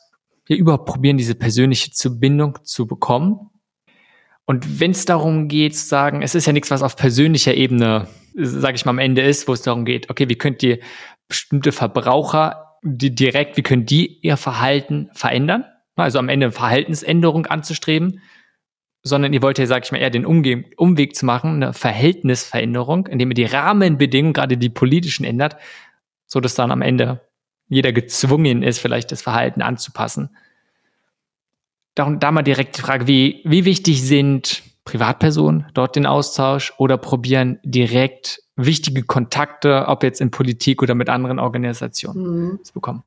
wir 0.49 0.57
überhaupt 0.57 0.85
probieren, 0.85 1.17
diese 1.17 1.35
persönliche 1.35 1.91
Bindung 2.09 2.57
zu 2.63 2.87
bekommen. 2.87 3.49
Und 4.45 4.79
wenn 4.79 4.91
es 4.91 5.05
darum 5.05 5.47
geht, 5.47 5.77
zu 5.77 5.85
sagen, 5.85 6.23
es 6.23 6.33
ist 6.33 6.47
ja 6.47 6.53
nichts, 6.53 6.71
was 6.71 6.81
auf 6.81 6.95
persönlicher 6.95 7.53
Ebene, 7.53 8.07
sage 8.35 8.75
ich 8.75 8.83
mal, 8.83 8.91
am 8.91 8.99
Ende 8.99 9.21
ist, 9.21 9.47
wo 9.47 9.53
es 9.53 9.61
darum 9.61 9.85
geht, 9.85 10.09
okay, 10.09 10.27
wie 10.27 10.37
könnt 10.37 10.63
ihr 10.63 10.79
bestimmte 11.27 11.71
Verbraucher 11.71 12.65
die 12.81 13.13
direkt, 13.13 13.57
wie 13.57 13.61
können 13.61 13.85
die 13.85 14.19
ihr 14.21 14.37
Verhalten 14.37 15.09
verändern? 15.13 15.65
Also 15.95 16.17
am 16.17 16.29
Ende 16.29 16.51
Verhaltensänderung 16.51 17.45
anzustreben, 17.45 18.21
sondern 19.03 19.33
ihr 19.33 19.41
wollt 19.41 19.59
ja, 19.59 19.65
sage 19.65 19.83
ich 19.85 19.91
mal, 19.91 19.97
eher 19.97 20.09
den 20.09 20.25
Umge 20.25 20.65
Umweg 20.77 21.15
zu 21.15 21.25
machen, 21.25 21.55
eine 21.61 21.73
Verhältnisveränderung, 21.73 23.07
indem 23.07 23.31
ihr 23.31 23.35
die 23.35 23.45
Rahmenbedingungen, 23.45 24.33
gerade 24.33 24.57
die 24.57 24.69
politischen, 24.69 25.25
ändert, 25.25 25.57
so 26.25 26.39
dass 26.39 26.55
dann 26.55 26.71
am 26.71 26.81
Ende 26.81 27.28
jeder 27.69 27.93
gezwungen 27.93 28.63
ist, 28.63 28.79
vielleicht 28.79 29.11
das 29.11 29.21
Verhalten 29.21 29.61
anzupassen. 29.61 30.35
Da, 31.95 32.09
da 32.09 32.31
mal 32.31 32.41
direkt 32.41 32.77
die 32.77 32.81
Frage, 32.81 33.07
wie, 33.07 33.41
wie 33.45 33.65
wichtig 33.65 34.03
sind 34.03 34.63
Privatpersonen 34.85 35.67
dort 35.73 35.95
den 35.95 36.05
Austausch 36.05 36.73
oder 36.77 36.97
probieren 36.97 37.59
direkt 37.63 38.41
wichtige 38.55 39.03
Kontakte, 39.03 39.85
ob 39.87 40.03
jetzt 40.03 40.19
in 40.19 40.31
Politik 40.31 40.81
oder 40.81 40.95
mit 40.95 41.09
anderen 41.09 41.39
Organisationen 41.39 42.51
mhm. 42.51 42.63
zu 42.63 42.73
bekommen? 42.73 43.03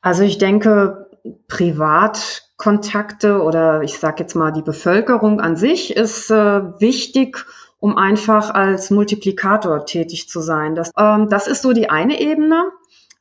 Also 0.00 0.22
ich 0.22 0.38
denke, 0.38 1.08
Privatkontakte 1.48 3.42
oder 3.42 3.82
ich 3.82 3.98
sage 3.98 4.22
jetzt 4.22 4.34
mal 4.34 4.52
die 4.52 4.62
Bevölkerung 4.62 5.40
an 5.40 5.56
sich 5.56 5.96
ist 5.96 6.30
äh, 6.30 6.80
wichtig, 6.80 7.44
um 7.78 7.96
einfach 7.96 8.54
als 8.54 8.90
Multiplikator 8.90 9.84
tätig 9.86 10.28
zu 10.28 10.40
sein. 10.40 10.74
Das, 10.74 10.90
ähm, 10.96 11.28
das 11.28 11.46
ist 11.46 11.62
so 11.62 11.72
die 11.72 11.90
eine 11.90 12.20
Ebene. 12.20 12.70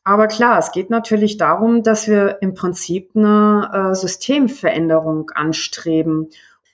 Aber 0.09 0.25
klar, 0.25 0.57
es 0.57 0.71
geht 0.71 0.89
natürlich 0.89 1.37
darum, 1.37 1.83
dass 1.83 2.07
wir 2.07 2.39
im 2.41 2.55
Prinzip 2.55 3.11
eine 3.13 3.91
äh, 3.91 3.93
Systemveränderung 3.93 5.29
anstreben. 5.35 6.31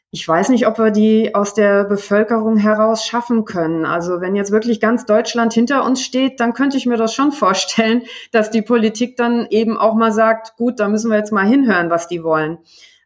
Ich 0.09 0.25
weiß 0.25 0.47
nicht, 0.47 0.67
ob 0.67 0.77
wir 0.79 0.89
die 0.89 1.35
aus 1.35 1.53
der 1.53 1.83
Bevölkerung 1.83 2.55
heraus 2.55 3.05
schaffen 3.05 3.43
können. 3.43 3.83
Also 3.83 4.21
wenn 4.21 4.37
jetzt 4.37 4.53
wirklich 4.53 4.79
ganz 4.79 5.05
Deutschland 5.05 5.51
hinter 5.51 5.83
uns 5.83 6.01
steht, 6.01 6.39
dann 6.39 6.53
könnte 6.53 6.77
ich 6.77 6.85
mir 6.85 6.95
das 6.95 7.13
schon 7.13 7.33
vorstellen, 7.33 8.03
dass 8.31 8.51
die 8.51 8.61
Politik 8.61 9.17
dann 9.17 9.47
eben 9.49 9.77
auch 9.77 9.95
mal 9.95 10.13
sagt, 10.13 10.55
gut, 10.55 10.79
da 10.79 10.87
müssen 10.87 11.11
wir 11.11 11.17
jetzt 11.17 11.33
mal 11.33 11.45
hinhören, 11.45 11.89
was 11.89 12.07
die 12.07 12.23
wollen. 12.23 12.59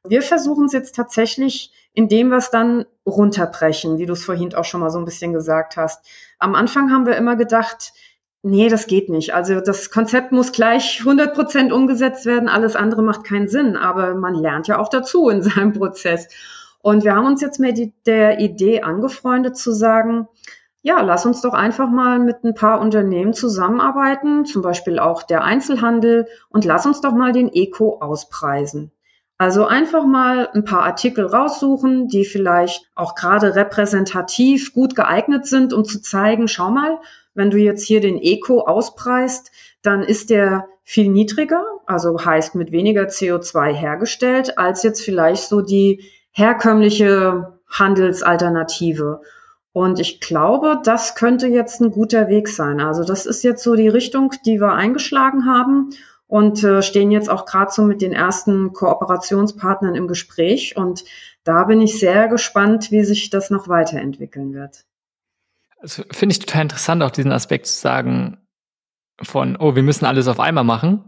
Wir 0.08 0.22
versuchen 0.22 0.66
es 0.66 0.74
jetzt 0.74 0.94
tatsächlich, 0.94 1.74
indem 1.94 2.30
wir 2.30 2.38
es 2.38 2.52
dann 2.52 2.86
runterbrechen, 3.04 3.98
wie 3.98 4.06
du 4.06 4.14
es 4.14 4.24
vorhin 4.24 4.54
auch 4.54 4.66
schon 4.66 4.82
mal 4.82 4.92
so 4.92 5.00
ein 5.00 5.06
bisschen 5.06 5.34
gesagt 5.34 5.76
hast. 5.76 6.06
Am 6.38 6.54
Anfang 6.54 6.92
haben 6.92 7.08
wir 7.08 7.18
immer 7.18 7.36
gedacht, 7.36 7.94
Nee, 8.42 8.70
das 8.70 8.88
geht 8.88 9.10
nicht. 9.10 9.34
Also 9.34 9.60
das 9.60 9.90
Konzept 9.92 10.32
muss 10.32 10.54
gleich 10.54 11.00
100 11.00 11.34
Prozent 11.34 11.74
umgesetzt 11.74 12.26
werden. 12.26 12.48
Alles 12.48 12.76
andere 12.76 13.02
macht 13.02 13.26
keinen 13.26 13.50
Sinn. 13.50 13.76
Aber 13.76 14.16
man 14.16 14.34
lernt 14.34 14.68
ja 14.68 14.80
auch 14.80 14.90
dazu 14.90 15.30
in 15.30 15.42
seinem 15.44 15.74
Prozess. 15.74 16.30
Und 16.82 17.04
wir 17.04 17.16
haben 17.16 17.26
uns 17.26 17.42
jetzt 17.42 17.60
mit 17.60 17.94
der 18.06 18.40
Idee 18.40 18.82
angefreundet 18.82 19.58
zu 19.58 19.74
sagen, 19.74 20.28
ja, 20.82 21.02
lass 21.02 21.26
uns 21.26 21.42
doch 21.42 21.54
einfach 21.54 21.90
mal 21.90 22.20
mit 22.20 22.46
ein 22.46 22.54
paar 22.54 22.80
Unternehmen 22.80 23.34
zusammenarbeiten, 23.34 24.46
zum 24.46 24.62
Beispiel 24.62 24.98
auch 24.98 25.24
der 25.24 25.44
Einzelhandel, 25.44 26.28
und 26.48 26.64
lass 26.64 26.86
uns 26.86 27.02
doch 27.02 27.12
mal 27.12 27.34
den 27.34 27.52
Eco 27.52 27.98
auspreisen. 28.00 28.92
Also 29.42 29.66
einfach 29.66 30.06
mal 30.06 30.50
ein 30.54 30.66
paar 30.66 30.84
Artikel 30.84 31.26
raussuchen, 31.26 32.10
die 32.10 32.26
vielleicht 32.26 32.84
auch 32.94 33.16
gerade 33.16 33.56
repräsentativ 33.56 34.74
gut 34.74 34.98
geeignet 34.98 35.46
sind, 35.46 35.72
um 35.72 35.86
zu 35.86 36.02
zeigen, 36.02 36.50
schau 36.50 36.72
mal, 36.72 37.00
wenn 37.36 37.50
du 37.50 37.58
jetzt 37.58 37.84
hier 37.84 38.02
den 38.02 38.22
Eco 38.22 38.60
auspreist, 38.60 39.52
dann 39.82 40.04
ist 40.04 40.30
der 40.30 40.68
viel 40.84 41.08
niedriger, 41.08 41.64
also 41.86 42.20
heißt 42.20 42.56
mit 42.56 42.74
weniger 42.74 43.04
CO2 43.04 43.72
hergestellt, 43.72 44.58
als 44.58 44.84
jetzt 44.84 45.02
vielleicht 45.02 45.48
so 45.48 45.62
die 45.62 46.04
herkömmliche 46.32 47.54
Handelsalternative. 47.70 49.22
Und 49.72 50.02
ich 50.02 50.20
glaube, 50.20 50.82
das 50.84 51.16
könnte 51.16 51.48
jetzt 51.48 51.80
ein 51.80 51.92
guter 51.92 52.28
Weg 52.28 52.50
sein. 52.50 52.82
Also 52.82 53.06
das 53.06 53.26
ist 53.26 53.46
jetzt 53.46 53.64
so 53.64 53.76
die 53.76 53.88
Richtung, 53.88 54.34
die 54.46 54.60
wir 54.60 54.74
eingeschlagen 54.74 55.46
haben 55.46 55.92
und 56.30 56.64
äh, 56.64 56.84
stehen 56.84 57.10
jetzt 57.10 57.28
auch 57.28 57.46
gerade 57.46 57.72
so 57.72 57.84
mit 57.84 58.04
den 58.04 58.14
ersten 58.14 58.72
Kooperationspartnern 58.72 59.96
im 59.96 60.08
Gespräch. 60.08 60.78
Und 60.78 61.04
da 61.44 61.64
bin 61.64 61.82
ich 61.82 62.00
sehr 62.00 62.28
gespannt, 62.28 62.92
wie 62.92 63.04
sich 63.04 63.32
das 63.32 63.50
noch 63.50 63.68
weiterentwickeln 63.68 64.54
wird. 64.54 64.86
Also 65.80 66.04
finde 66.12 66.34
ich 66.34 66.40
total 66.40 66.62
interessant, 66.64 67.02
auch 67.02 67.10
diesen 67.10 67.32
Aspekt 67.32 67.66
zu 67.66 67.76
sagen, 67.76 68.38
von, 69.20 69.58
oh, 69.58 69.76
wir 69.76 69.82
müssen 69.82 70.06
alles 70.06 70.28
auf 70.28 70.40
einmal 70.40 70.64
machen. 70.64 71.04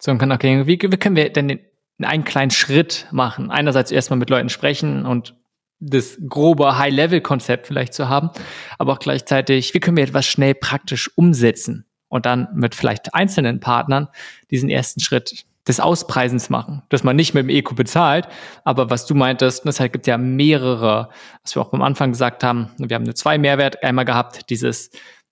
Sondern, 0.00 0.32
okay, 0.32 0.66
wie, 0.66 0.80
wie 0.82 0.96
können 0.96 1.14
wir 1.14 1.32
denn 1.32 1.46
den, 1.46 1.60
einen 2.02 2.24
kleinen 2.24 2.50
Schritt 2.50 3.06
machen? 3.12 3.52
Einerseits 3.52 3.92
erstmal 3.92 4.18
mit 4.18 4.28
Leuten 4.28 4.48
sprechen 4.48 5.06
und 5.06 5.36
das 5.78 6.18
grobe 6.28 6.78
High-Level-Konzept 6.78 7.68
vielleicht 7.68 7.94
zu 7.94 8.08
haben, 8.08 8.30
aber 8.78 8.92
auch 8.92 8.98
gleichzeitig, 8.98 9.72
wie 9.72 9.80
können 9.80 9.96
wir 9.96 10.04
etwas 10.04 10.26
schnell 10.26 10.54
praktisch 10.54 11.16
umsetzen 11.16 11.91
und 12.12 12.26
dann 12.26 12.48
mit 12.52 12.74
vielleicht 12.74 13.14
einzelnen 13.14 13.58
Partnern 13.58 14.06
diesen 14.50 14.68
ersten 14.68 15.00
Schritt 15.00 15.46
des 15.66 15.80
Auspreisens 15.80 16.50
machen, 16.50 16.82
dass 16.90 17.04
man 17.04 17.16
nicht 17.16 17.32
mit 17.32 17.44
dem 17.44 17.48
Eco 17.48 17.74
bezahlt, 17.74 18.28
aber 18.64 18.90
was 18.90 19.06
du 19.06 19.14
meintest, 19.14 19.64
es 19.64 19.78
gibt 19.78 20.06
ja 20.06 20.18
mehrere, 20.18 21.08
was 21.42 21.56
wir 21.56 21.62
auch 21.62 21.72
am 21.72 21.80
Anfang 21.80 22.10
gesagt 22.10 22.44
haben, 22.44 22.68
wir 22.76 22.94
haben 22.94 23.04
nur 23.04 23.14
zwei 23.14 23.38
Mehrwert 23.38 23.82
einmal 23.82 24.04
gehabt, 24.04 24.50
dieses, 24.50 24.90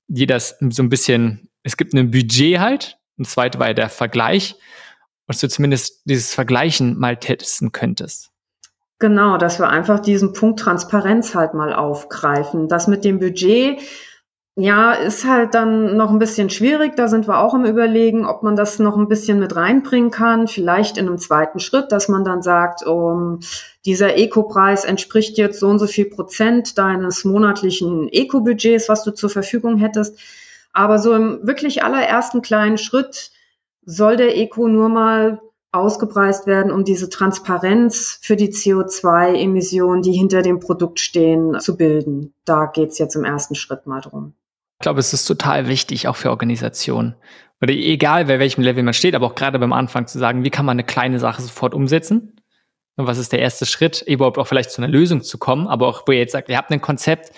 jeder 0.08 0.40
so 0.40 0.56
ein 0.82 0.88
bisschen, 0.88 1.50
es 1.64 1.76
gibt 1.76 1.92
ein 1.92 2.10
Budget 2.10 2.60
halt, 2.60 2.96
und 3.18 3.26
zweite 3.26 3.58
war 3.58 3.68
ja 3.68 3.74
der 3.74 3.90
Vergleich, 3.90 4.56
was 5.26 5.40
du 5.40 5.50
zumindest 5.50 6.00
dieses 6.06 6.32
Vergleichen 6.32 6.98
mal 6.98 7.18
testen 7.18 7.72
könntest. 7.72 8.30
Genau, 9.00 9.36
dass 9.36 9.58
wir 9.58 9.68
einfach 9.68 10.00
diesen 10.00 10.32
Punkt 10.32 10.60
Transparenz 10.60 11.34
halt 11.34 11.52
mal 11.52 11.74
aufgreifen. 11.74 12.68
Das 12.68 12.86
mit 12.86 13.04
dem 13.04 13.18
Budget, 13.18 13.80
ja, 14.56 14.92
ist 14.92 15.24
halt 15.24 15.54
dann 15.54 15.96
noch 15.96 16.10
ein 16.10 16.18
bisschen 16.18 16.50
schwierig. 16.50 16.96
Da 16.96 17.08
sind 17.08 17.28
wir 17.28 17.38
auch 17.38 17.54
im 17.54 17.64
Überlegen, 17.64 18.26
ob 18.26 18.42
man 18.42 18.56
das 18.56 18.78
noch 18.78 18.96
ein 18.96 19.08
bisschen 19.08 19.38
mit 19.38 19.56
reinbringen 19.56 20.10
kann. 20.10 20.48
Vielleicht 20.48 20.98
in 20.98 21.06
einem 21.06 21.18
zweiten 21.18 21.60
Schritt, 21.60 21.92
dass 21.92 22.08
man 22.08 22.24
dann 22.24 22.42
sagt, 22.42 22.84
um, 22.84 23.40
dieser 23.86 24.16
Eco-Preis 24.16 24.84
entspricht 24.84 25.38
jetzt 25.38 25.60
so 25.60 25.68
und 25.68 25.78
so 25.78 25.86
viel 25.86 26.06
Prozent 26.06 26.76
deines 26.78 27.24
monatlichen 27.24 28.08
Eco-Budgets, 28.10 28.88
was 28.88 29.04
du 29.04 29.12
zur 29.12 29.30
Verfügung 29.30 29.78
hättest. 29.78 30.18
Aber 30.72 30.98
so 30.98 31.14
im 31.14 31.46
wirklich 31.46 31.82
allerersten 31.82 32.42
kleinen 32.42 32.78
Schritt 32.78 33.30
soll 33.84 34.16
der 34.16 34.36
Eco 34.36 34.68
nur 34.68 34.88
mal 34.88 35.40
ausgepreist 35.72 36.46
werden, 36.46 36.72
um 36.72 36.84
diese 36.84 37.08
Transparenz 37.08 38.18
für 38.20 38.36
die 38.36 38.52
CO2-Emissionen, 38.52 40.02
die 40.02 40.12
hinter 40.12 40.42
dem 40.42 40.58
Produkt 40.58 40.98
stehen, 40.98 41.58
zu 41.60 41.76
bilden. 41.76 42.34
Da 42.44 42.66
geht's 42.66 42.98
jetzt 42.98 43.14
im 43.14 43.24
ersten 43.24 43.54
Schritt 43.54 43.86
mal 43.86 44.00
drum. 44.00 44.34
Ich 44.80 44.82
glaube, 44.82 45.00
es 45.00 45.12
ist 45.12 45.26
total 45.26 45.68
wichtig, 45.68 46.08
auch 46.08 46.16
für 46.16 46.30
Organisationen. 46.30 47.14
Oder 47.60 47.74
egal, 47.74 48.24
bei 48.24 48.38
welchem 48.38 48.62
Level 48.62 48.82
man 48.82 48.94
steht, 48.94 49.14
aber 49.14 49.26
auch 49.26 49.34
gerade 49.34 49.58
beim 49.58 49.74
Anfang 49.74 50.06
zu 50.06 50.18
sagen, 50.18 50.42
wie 50.42 50.48
kann 50.48 50.64
man 50.64 50.76
eine 50.76 50.84
kleine 50.84 51.18
Sache 51.18 51.42
sofort 51.42 51.74
umsetzen? 51.74 52.40
Und 52.96 53.06
was 53.06 53.18
ist 53.18 53.32
der 53.32 53.40
erste 53.40 53.66
Schritt, 53.66 54.00
überhaupt 54.00 54.38
auch 54.38 54.46
vielleicht 54.46 54.70
zu 54.70 54.80
einer 54.80 54.90
Lösung 54.90 55.22
zu 55.22 55.36
kommen? 55.36 55.68
Aber 55.68 55.86
auch, 55.86 56.04
wo 56.06 56.12
ihr 56.12 56.18
jetzt 56.20 56.32
sagt, 56.32 56.48
ihr 56.48 56.56
habt 56.56 56.70
ein 56.70 56.80
Konzept 56.80 57.30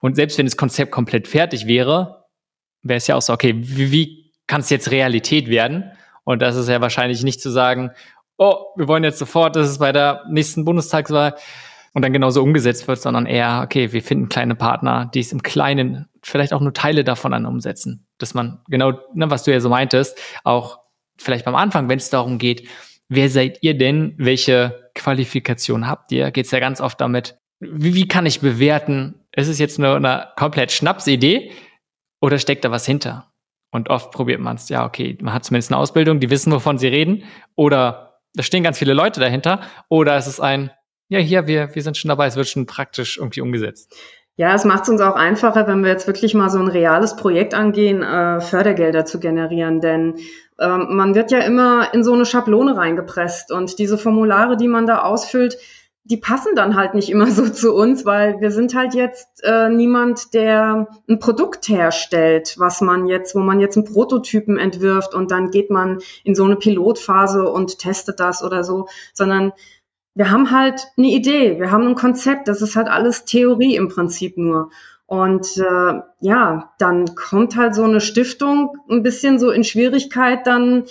und 0.00 0.16
selbst 0.16 0.38
wenn 0.38 0.46
das 0.46 0.56
Konzept 0.56 0.90
komplett 0.90 1.28
fertig 1.28 1.68
wäre, 1.68 2.24
wäre 2.82 2.96
es 2.96 3.06
ja 3.06 3.14
auch 3.14 3.22
so, 3.22 3.32
okay, 3.32 3.54
wie, 3.56 3.92
wie 3.92 4.32
kann 4.48 4.60
es 4.60 4.70
jetzt 4.70 4.90
Realität 4.90 5.48
werden? 5.48 5.92
Und 6.24 6.42
das 6.42 6.56
ist 6.56 6.68
ja 6.68 6.80
wahrscheinlich 6.80 7.22
nicht 7.22 7.40
zu 7.40 7.50
sagen, 7.50 7.92
oh, 8.38 8.56
wir 8.74 8.88
wollen 8.88 9.04
jetzt 9.04 9.20
sofort, 9.20 9.54
dass 9.54 9.68
es 9.68 9.78
bei 9.78 9.92
der 9.92 10.24
nächsten 10.28 10.64
Bundestagswahl 10.64 11.36
und 11.96 12.02
dann 12.02 12.12
genauso 12.12 12.42
umgesetzt 12.42 12.86
wird, 12.88 13.00
sondern 13.00 13.24
eher, 13.24 13.62
okay, 13.64 13.90
wir 13.94 14.02
finden 14.02 14.28
kleine 14.28 14.54
Partner, 14.54 15.10
die 15.14 15.20
es 15.20 15.32
im 15.32 15.42
Kleinen 15.42 16.04
vielleicht 16.22 16.52
auch 16.52 16.60
nur 16.60 16.74
Teile 16.74 17.04
davon 17.04 17.32
an 17.32 17.46
umsetzen. 17.46 18.06
Dass 18.18 18.34
man 18.34 18.60
genau, 18.68 18.92
ne, 19.14 19.30
was 19.30 19.44
du 19.44 19.50
ja 19.50 19.60
so 19.60 19.70
meintest, 19.70 20.18
auch 20.44 20.80
vielleicht 21.16 21.46
beim 21.46 21.54
Anfang, 21.54 21.88
wenn 21.88 21.96
es 21.96 22.10
darum 22.10 22.36
geht, 22.36 22.68
wer 23.08 23.30
seid 23.30 23.62
ihr 23.62 23.78
denn, 23.78 24.12
welche 24.18 24.90
Qualifikation 24.94 25.88
habt 25.88 26.12
ihr, 26.12 26.30
geht 26.32 26.44
es 26.44 26.50
ja 26.50 26.60
ganz 26.60 26.82
oft 26.82 27.00
damit, 27.00 27.38
wie, 27.60 27.94
wie 27.94 28.06
kann 28.06 28.26
ich 28.26 28.40
bewerten, 28.40 29.14
ist 29.34 29.48
es 29.48 29.58
jetzt 29.58 29.78
nur 29.78 29.96
eine 29.96 30.28
komplett 30.36 30.72
Schnapsidee 30.72 31.50
oder 32.20 32.38
steckt 32.38 32.66
da 32.66 32.70
was 32.70 32.84
hinter? 32.84 33.32
Und 33.70 33.88
oft 33.88 34.10
probiert 34.10 34.40
man 34.40 34.56
es, 34.56 34.68
ja, 34.68 34.84
okay, 34.84 35.16
man 35.22 35.32
hat 35.32 35.46
zumindest 35.46 35.72
eine 35.72 35.78
Ausbildung, 35.78 36.20
die 36.20 36.28
wissen, 36.28 36.52
wovon 36.52 36.76
sie 36.76 36.88
reden, 36.88 37.24
oder 37.54 38.20
da 38.34 38.42
stehen 38.42 38.62
ganz 38.62 38.78
viele 38.78 38.92
Leute 38.92 39.18
dahinter, 39.18 39.62
oder 39.88 40.14
es 40.18 40.26
ist 40.26 40.40
ein, 40.40 40.70
ja, 41.08 41.18
hier, 41.18 41.46
wir, 41.46 41.74
wir 41.74 41.82
sind 41.82 41.96
schon 41.96 42.08
dabei, 42.08 42.26
es 42.26 42.36
wird 42.36 42.48
schon 42.48 42.66
praktisch 42.66 43.18
irgendwie 43.18 43.40
umgesetzt. 43.40 43.94
Ja, 44.38 44.54
es 44.54 44.64
macht 44.64 44.82
es 44.82 44.90
uns 44.90 45.00
auch 45.00 45.16
einfacher, 45.16 45.66
wenn 45.66 45.82
wir 45.82 45.90
jetzt 45.90 46.06
wirklich 46.06 46.34
mal 46.34 46.50
so 46.50 46.58
ein 46.58 46.68
reales 46.68 47.16
Projekt 47.16 47.54
angehen, 47.54 48.02
äh, 48.02 48.40
Fördergelder 48.40 49.06
zu 49.06 49.18
generieren. 49.18 49.80
Denn 49.80 50.16
ähm, 50.60 50.88
man 50.90 51.14
wird 51.14 51.30
ja 51.30 51.38
immer 51.38 51.94
in 51.94 52.04
so 52.04 52.12
eine 52.12 52.26
Schablone 52.26 52.76
reingepresst 52.76 53.50
und 53.50 53.78
diese 53.78 53.96
Formulare, 53.96 54.58
die 54.58 54.68
man 54.68 54.86
da 54.86 55.02
ausfüllt, 55.02 55.56
die 56.04 56.18
passen 56.18 56.54
dann 56.54 56.76
halt 56.76 56.94
nicht 56.94 57.08
immer 57.08 57.26
so 57.30 57.48
zu 57.48 57.74
uns, 57.74 58.04
weil 58.04 58.40
wir 58.40 58.50
sind 58.50 58.74
halt 58.74 58.94
jetzt 58.94 59.42
äh, 59.42 59.70
niemand, 59.70 60.34
der 60.34 60.88
ein 61.08 61.18
Produkt 61.18 61.68
herstellt, 61.68 62.56
was 62.58 62.82
man 62.82 63.06
jetzt, 63.06 63.34
wo 63.34 63.40
man 63.40 63.58
jetzt 63.58 63.78
einen 63.78 63.86
Prototypen 63.86 64.58
entwirft 64.58 65.14
und 65.14 65.30
dann 65.30 65.50
geht 65.50 65.70
man 65.70 66.00
in 66.24 66.34
so 66.34 66.44
eine 66.44 66.56
Pilotphase 66.56 67.48
und 67.48 67.78
testet 67.78 68.20
das 68.20 68.44
oder 68.44 68.64
so, 68.64 68.86
sondern 69.14 69.52
wir 70.16 70.30
haben 70.30 70.50
halt 70.50 70.88
eine 70.96 71.08
Idee, 71.08 71.60
wir 71.60 71.70
haben 71.70 71.86
ein 71.86 71.94
Konzept, 71.94 72.48
das 72.48 72.62
ist 72.62 72.74
halt 72.74 72.88
alles 72.88 73.26
Theorie 73.26 73.76
im 73.76 73.88
Prinzip 73.88 74.38
nur. 74.38 74.70
Und 75.04 75.58
äh, 75.58 76.00
ja, 76.20 76.72
dann 76.78 77.14
kommt 77.14 77.54
halt 77.54 77.74
so 77.74 77.84
eine 77.84 78.00
Stiftung 78.00 78.76
ein 78.90 79.02
bisschen 79.02 79.38
so 79.38 79.50
in 79.50 79.62
Schwierigkeit, 79.62 80.46
dann 80.46 80.84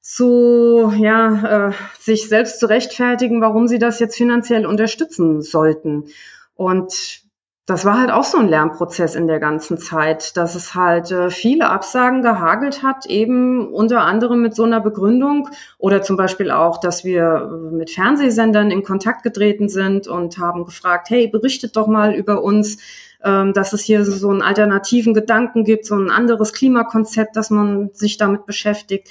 zu 0.00 0.92
ja, 0.96 1.68
äh, 1.68 1.72
sich 1.98 2.28
selbst 2.28 2.60
zu 2.60 2.66
rechtfertigen, 2.66 3.40
warum 3.40 3.66
sie 3.66 3.80
das 3.80 3.98
jetzt 3.98 4.16
finanziell 4.16 4.64
unterstützen 4.64 5.42
sollten. 5.42 6.04
Und 6.54 7.25
das 7.66 7.84
war 7.84 7.98
halt 7.98 8.12
auch 8.12 8.22
so 8.22 8.38
ein 8.38 8.46
Lernprozess 8.46 9.16
in 9.16 9.26
der 9.26 9.40
ganzen 9.40 9.76
Zeit, 9.76 10.36
dass 10.36 10.54
es 10.54 10.76
halt 10.76 11.10
äh, 11.10 11.30
viele 11.30 11.68
Absagen 11.68 12.22
gehagelt 12.22 12.84
hat, 12.84 13.06
eben 13.06 13.72
unter 13.72 14.02
anderem 14.02 14.40
mit 14.40 14.54
so 14.54 14.62
einer 14.62 14.80
Begründung 14.80 15.48
oder 15.76 16.00
zum 16.00 16.16
Beispiel 16.16 16.52
auch, 16.52 16.78
dass 16.78 17.04
wir 17.04 17.50
äh, 17.50 17.74
mit 17.74 17.90
Fernsehsendern 17.90 18.70
in 18.70 18.84
Kontakt 18.84 19.24
getreten 19.24 19.68
sind 19.68 20.06
und 20.06 20.38
haben 20.38 20.64
gefragt, 20.64 21.10
hey, 21.10 21.26
berichtet 21.26 21.76
doch 21.76 21.88
mal 21.88 22.14
über 22.14 22.44
uns, 22.44 22.78
ähm, 23.24 23.52
dass 23.52 23.72
es 23.72 23.82
hier 23.82 24.04
so 24.04 24.30
einen 24.30 24.42
alternativen 24.42 25.12
Gedanken 25.12 25.64
gibt, 25.64 25.86
so 25.86 25.96
ein 25.96 26.10
anderes 26.10 26.52
Klimakonzept, 26.52 27.34
dass 27.34 27.50
man 27.50 27.90
sich 27.92 28.16
damit 28.16 28.46
beschäftigt. 28.46 29.08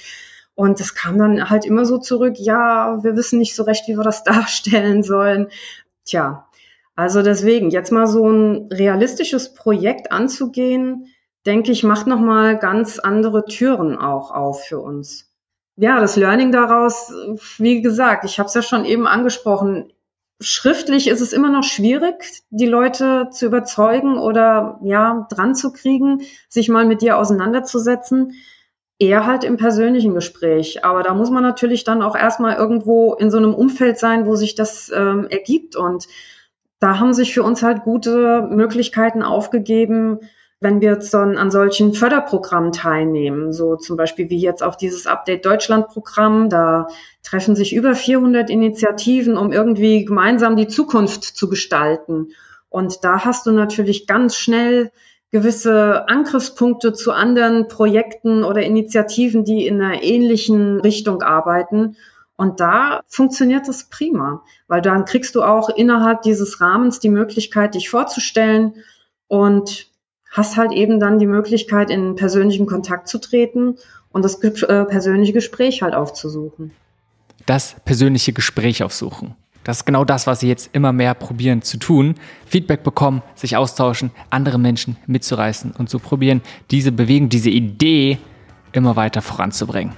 Und 0.54 0.80
es 0.80 0.94
kam 0.94 1.18
dann 1.18 1.50
halt 1.50 1.66
immer 1.66 1.84
so 1.84 1.98
zurück, 1.98 2.36
ja, 2.38 3.04
wir 3.04 3.16
wissen 3.16 3.38
nicht 3.38 3.54
so 3.54 3.64
recht, 3.64 3.86
wie 3.86 3.98
wir 3.98 4.04
das 4.04 4.24
darstellen 4.24 5.02
sollen. 5.02 5.48
Tja, 6.06 6.45
also 6.96 7.22
deswegen, 7.22 7.70
jetzt 7.70 7.92
mal 7.92 8.06
so 8.06 8.28
ein 8.28 8.68
realistisches 8.72 9.52
Projekt 9.52 10.10
anzugehen, 10.10 11.06
denke 11.44 11.70
ich, 11.70 11.84
macht 11.84 12.06
nochmal 12.06 12.58
ganz 12.58 12.98
andere 12.98 13.44
Türen 13.44 13.98
auch 13.98 14.30
auf 14.30 14.64
für 14.64 14.80
uns. 14.80 15.30
Ja, 15.76 16.00
das 16.00 16.16
Learning 16.16 16.52
daraus, 16.52 17.12
wie 17.58 17.82
gesagt, 17.82 18.24
ich 18.24 18.38
habe 18.38 18.48
es 18.48 18.54
ja 18.54 18.62
schon 18.62 18.86
eben 18.86 19.06
angesprochen, 19.06 19.92
schriftlich 20.40 21.08
ist 21.08 21.20
es 21.20 21.34
immer 21.34 21.50
noch 21.50 21.64
schwierig, 21.64 22.42
die 22.48 22.66
Leute 22.66 23.28
zu 23.30 23.46
überzeugen 23.46 24.18
oder 24.18 24.80
ja, 24.82 25.26
dran 25.30 25.54
zu 25.54 25.72
kriegen, 25.72 26.22
sich 26.48 26.70
mal 26.70 26.86
mit 26.86 27.02
dir 27.02 27.18
auseinanderzusetzen. 27.18 28.32
Eher 28.98 29.26
halt 29.26 29.44
im 29.44 29.58
persönlichen 29.58 30.14
Gespräch. 30.14 30.82
Aber 30.82 31.02
da 31.02 31.12
muss 31.12 31.28
man 31.28 31.42
natürlich 31.42 31.84
dann 31.84 32.02
auch 32.02 32.16
erstmal 32.16 32.56
irgendwo 32.56 33.12
in 33.12 33.30
so 33.30 33.36
einem 33.36 33.54
Umfeld 33.54 33.98
sein, 33.98 34.26
wo 34.26 34.36
sich 34.36 34.54
das 34.54 34.90
ähm, 34.94 35.26
ergibt. 35.28 35.76
Und 35.76 36.06
da 36.78 36.98
haben 36.98 37.14
sich 37.14 37.32
für 37.32 37.42
uns 37.42 37.62
halt 37.62 37.82
gute 37.82 38.42
Möglichkeiten 38.50 39.22
aufgegeben, 39.22 40.20
wenn 40.60 40.80
wir 40.80 40.92
jetzt 40.92 41.12
dann 41.12 41.36
an 41.36 41.50
solchen 41.50 41.92
Förderprogrammen 41.92 42.72
teilnehmen, 42.72 43.52
so 43.52 43.76
zum 43.76 43.96
Beispiel 43.96 44.30
wie 44.30 44.38
jetzt 44.38 44.62
auch 44.62 44.74
dieses 44.74 45.06
Update 45.06 45.44
Deutschland 45.44 45.88
Programm, 45.88 46.48
da 46.48 46.88
treffen 47.22 47.54
sich 47.54 47.74
über 47.74 47.94
400 47.94 48.48
Initiativen, 48.48 49.36
um 49.36 49.52
irgendwie 49.52 50.04
gemeinsam 50.04 50.56
die 50.56 50.68
Zukunft 50.68 51.24
zu 51.24 51.48
gestalten. 51.48 52.28
Und 52.70 53.04
da 53.04 53.24
hast 53.24 53.46
du 53.46 53.52
natürlich 53.52 54.06
ganz 54.06 54.36
schnell 54.36 54.90
gewisse 55.30 56.08
Angriffspunkte 56.08 56.92
zu 56.92 57.12
anderen 57.12 57.68
Projekten 57.68 58.42
oder 58.42 58.62
Initiativen, 58.62 59.44
die 59.44 59.66
in 59.66 59.82
einer 59.82 60.02
ähnlichen 60.02 60.80
Richtung 60.80 61.22
arbeiten. 61.22 61.96
Und 62.36 62.60
da 62.60 63.02
funktioniert 63.08 63.66
das 63.66 63.84
prima, 63.84 64.42
weil 64.68 64.82
dann 64.82 65.06
kriegst 65.06 65.34
du 65.34 65.42
auch 65.42 65.70
innerhalb 65.70 66.22
dieses 66.22 66.60
Rahmens 66.60 67.00
die 67.00 67.08
Möglichkeit, 67.08 67.74
dich 67.74 67.88
vorzustellen 67.88 68.74
und 69.26 69.88
hast 70.30 70.56
halt 70.56 70.72
eben 70.72 71.00
dann 71.00 71.18
die 71.18 71.26
Möglichkeit, 71.26 71.90
in 71.90 72.14
persönlichen 72.14 72.66
Kontakt 72.66 73.08
zu 73.08 73.18
treten 73.18 73.78
und 74.10 74.22
das 74.22 74.42
äh, 74.42 74.84
persönliche 74.84 75.32
Gespräch 75.32 75.82
halt 75.82 75.94
aufzusuchen. 75.94 76.72
Das 77.46 77.76
persönliche 77.84 78.32
Gespräch 78.32 78.82
aufsuchen. 78.82 79.34
Das 79.64 79.78
ist 79.78 79.84
genau 79.84 80.04
das, 80.04 80.26
was 80.26 80.40
Sie 80.40 80.48
jetzt 80.48 80.70
immer 80.74 80.92
mehr 80.92 81.14
probieren 81.14 81.62
zu 81.62 81.78
tun. 81.78 82.14
Feedback 82.46 82.84
bekommen, 82.84 83.22
sich 83.34 83.56
austauschen, 83.56 84.12
andere 84.30 84.58
Menschen 84.58 84.96
mitzureißen 85.06 85.72
und 85.72 85.90
zu 85.90 85.98
probieren, 85.98 86.40
diese 86.70 86.92
Bewegung, 86.92 87.30
diese 87.30 87.50
Idee 87.50 88.18
immer 88.72 88.94
weiter 88.94 89.22
voranzubringen. 89.22 89.92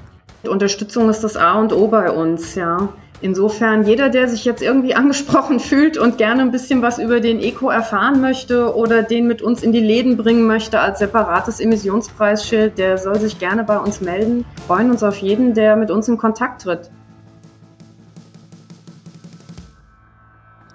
Unterstützung 0.47 1.09
ist 1.09 1.25
das 1.25 1.37
A 1.37 1.55
und 1.55 1.73
O 1.73 1.89
bei 1.89 2.11
uns, 2.11 2.55
ja. 2.55 2.89
Insofern, 3.21 3.85
jeder, 3.85 4.11
der 4.11 4.29
sich 4.29 4.45
jetzt 4.45 4.63
irgendwie 4.63 4.95
angesprochen 4.97 5.59
fühlt 5.59 5.99
und 5.99 6.19
gerne 6.19 6.43
ein 6.43 6.53
bisschen 6.53 6.83
was 6.83 6.99
über 6.99 7.21
den 7.21 7.41
Eco 7.41 7.69
erfahren 7.69 8.21
möchte 8.21 8.75
oder 8.77 9.03
den 9.03 9.27
mit 9.27 9.43
uns 9.43 9.63
in 9.63 9.73
die 9.73 9.81
Läden 9.81 10.17
bringen 10.17 10.47
möchte 10.47 10.79
als 10.81 11.01
separates 11.01 11.59
Emissionspreisschild, 11.59 12.79
der 12.79 12.99
soll 12.99 13.19
sich 13.19 13.39
gerne 13.39 13.65
bei 13.65 13.79
uns 13.79 14.01
melden. 14.01 14.45
Wir 14.55 14.65
freuen 14.65 14.91
uns 14.91 15.03
auf 15.03 15.17
jeden, 15.17 15.55
der 15.55 15.75
mit 15.77 15.91
uns 15.91 16.07
in 16.09 16.17
Kontakt 16.17 16.63
tritt. 16.63 16.91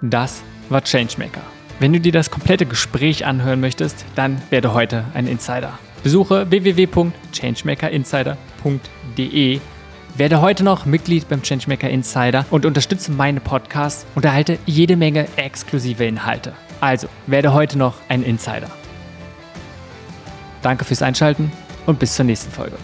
Das 0.02 0.42
war 0.68 0.82
Changemaker. 0.82 1.40
Wenn 1.80 1.94
du 1.94 2.00
dir 2.00 2.12
das 2.12 2.30
komplette 2.30 2.66
Gespräch 2.66 3.24
anhören 3.24 3.60
möchtest, 3.60 4.04
dann 4.14 4.40
werde 4.50 4.74
heute 4.74 5.04
ein 5.14 5.26
Insider. 5.26 5.78
Besuche 6.02 6.46
www.changemakerinsider.de. 8.64 9.60
Werde 10.16 10.40
heute 10.40 10.62
noch 10.62 10.86
Mitglied 10.86 11.28
beim 11.28 11.42
Changemaker 11.42 11.90
Insider 11.90 12.46
und 12.50 12.64
unterstütze 12.64 13.10
meine 13.10 13.40
Podcasts 13.40 14.06
und 14.14 14.24
erhalte 14.24 14.58
jede 14.64 14.96
Menge 14.96 15.26
exklusive 15.36 16.04
Inhalte. 16.04 16.52
Also 16.80 17.08
werde 17.26 17.52
heute 17.52 17.78
noch 17.78 17.94
ein 18.08 18.22
Insider. 18.22 18.70
Danke 20.62 20.84
fürs 20.84 21.02
Einschalten 21.02 21.50
und 21.86 21.98
bis 21.98 22.14
zur 22.14 22.24
nächsten 22.24 22.52
Folge. 22.52 22.76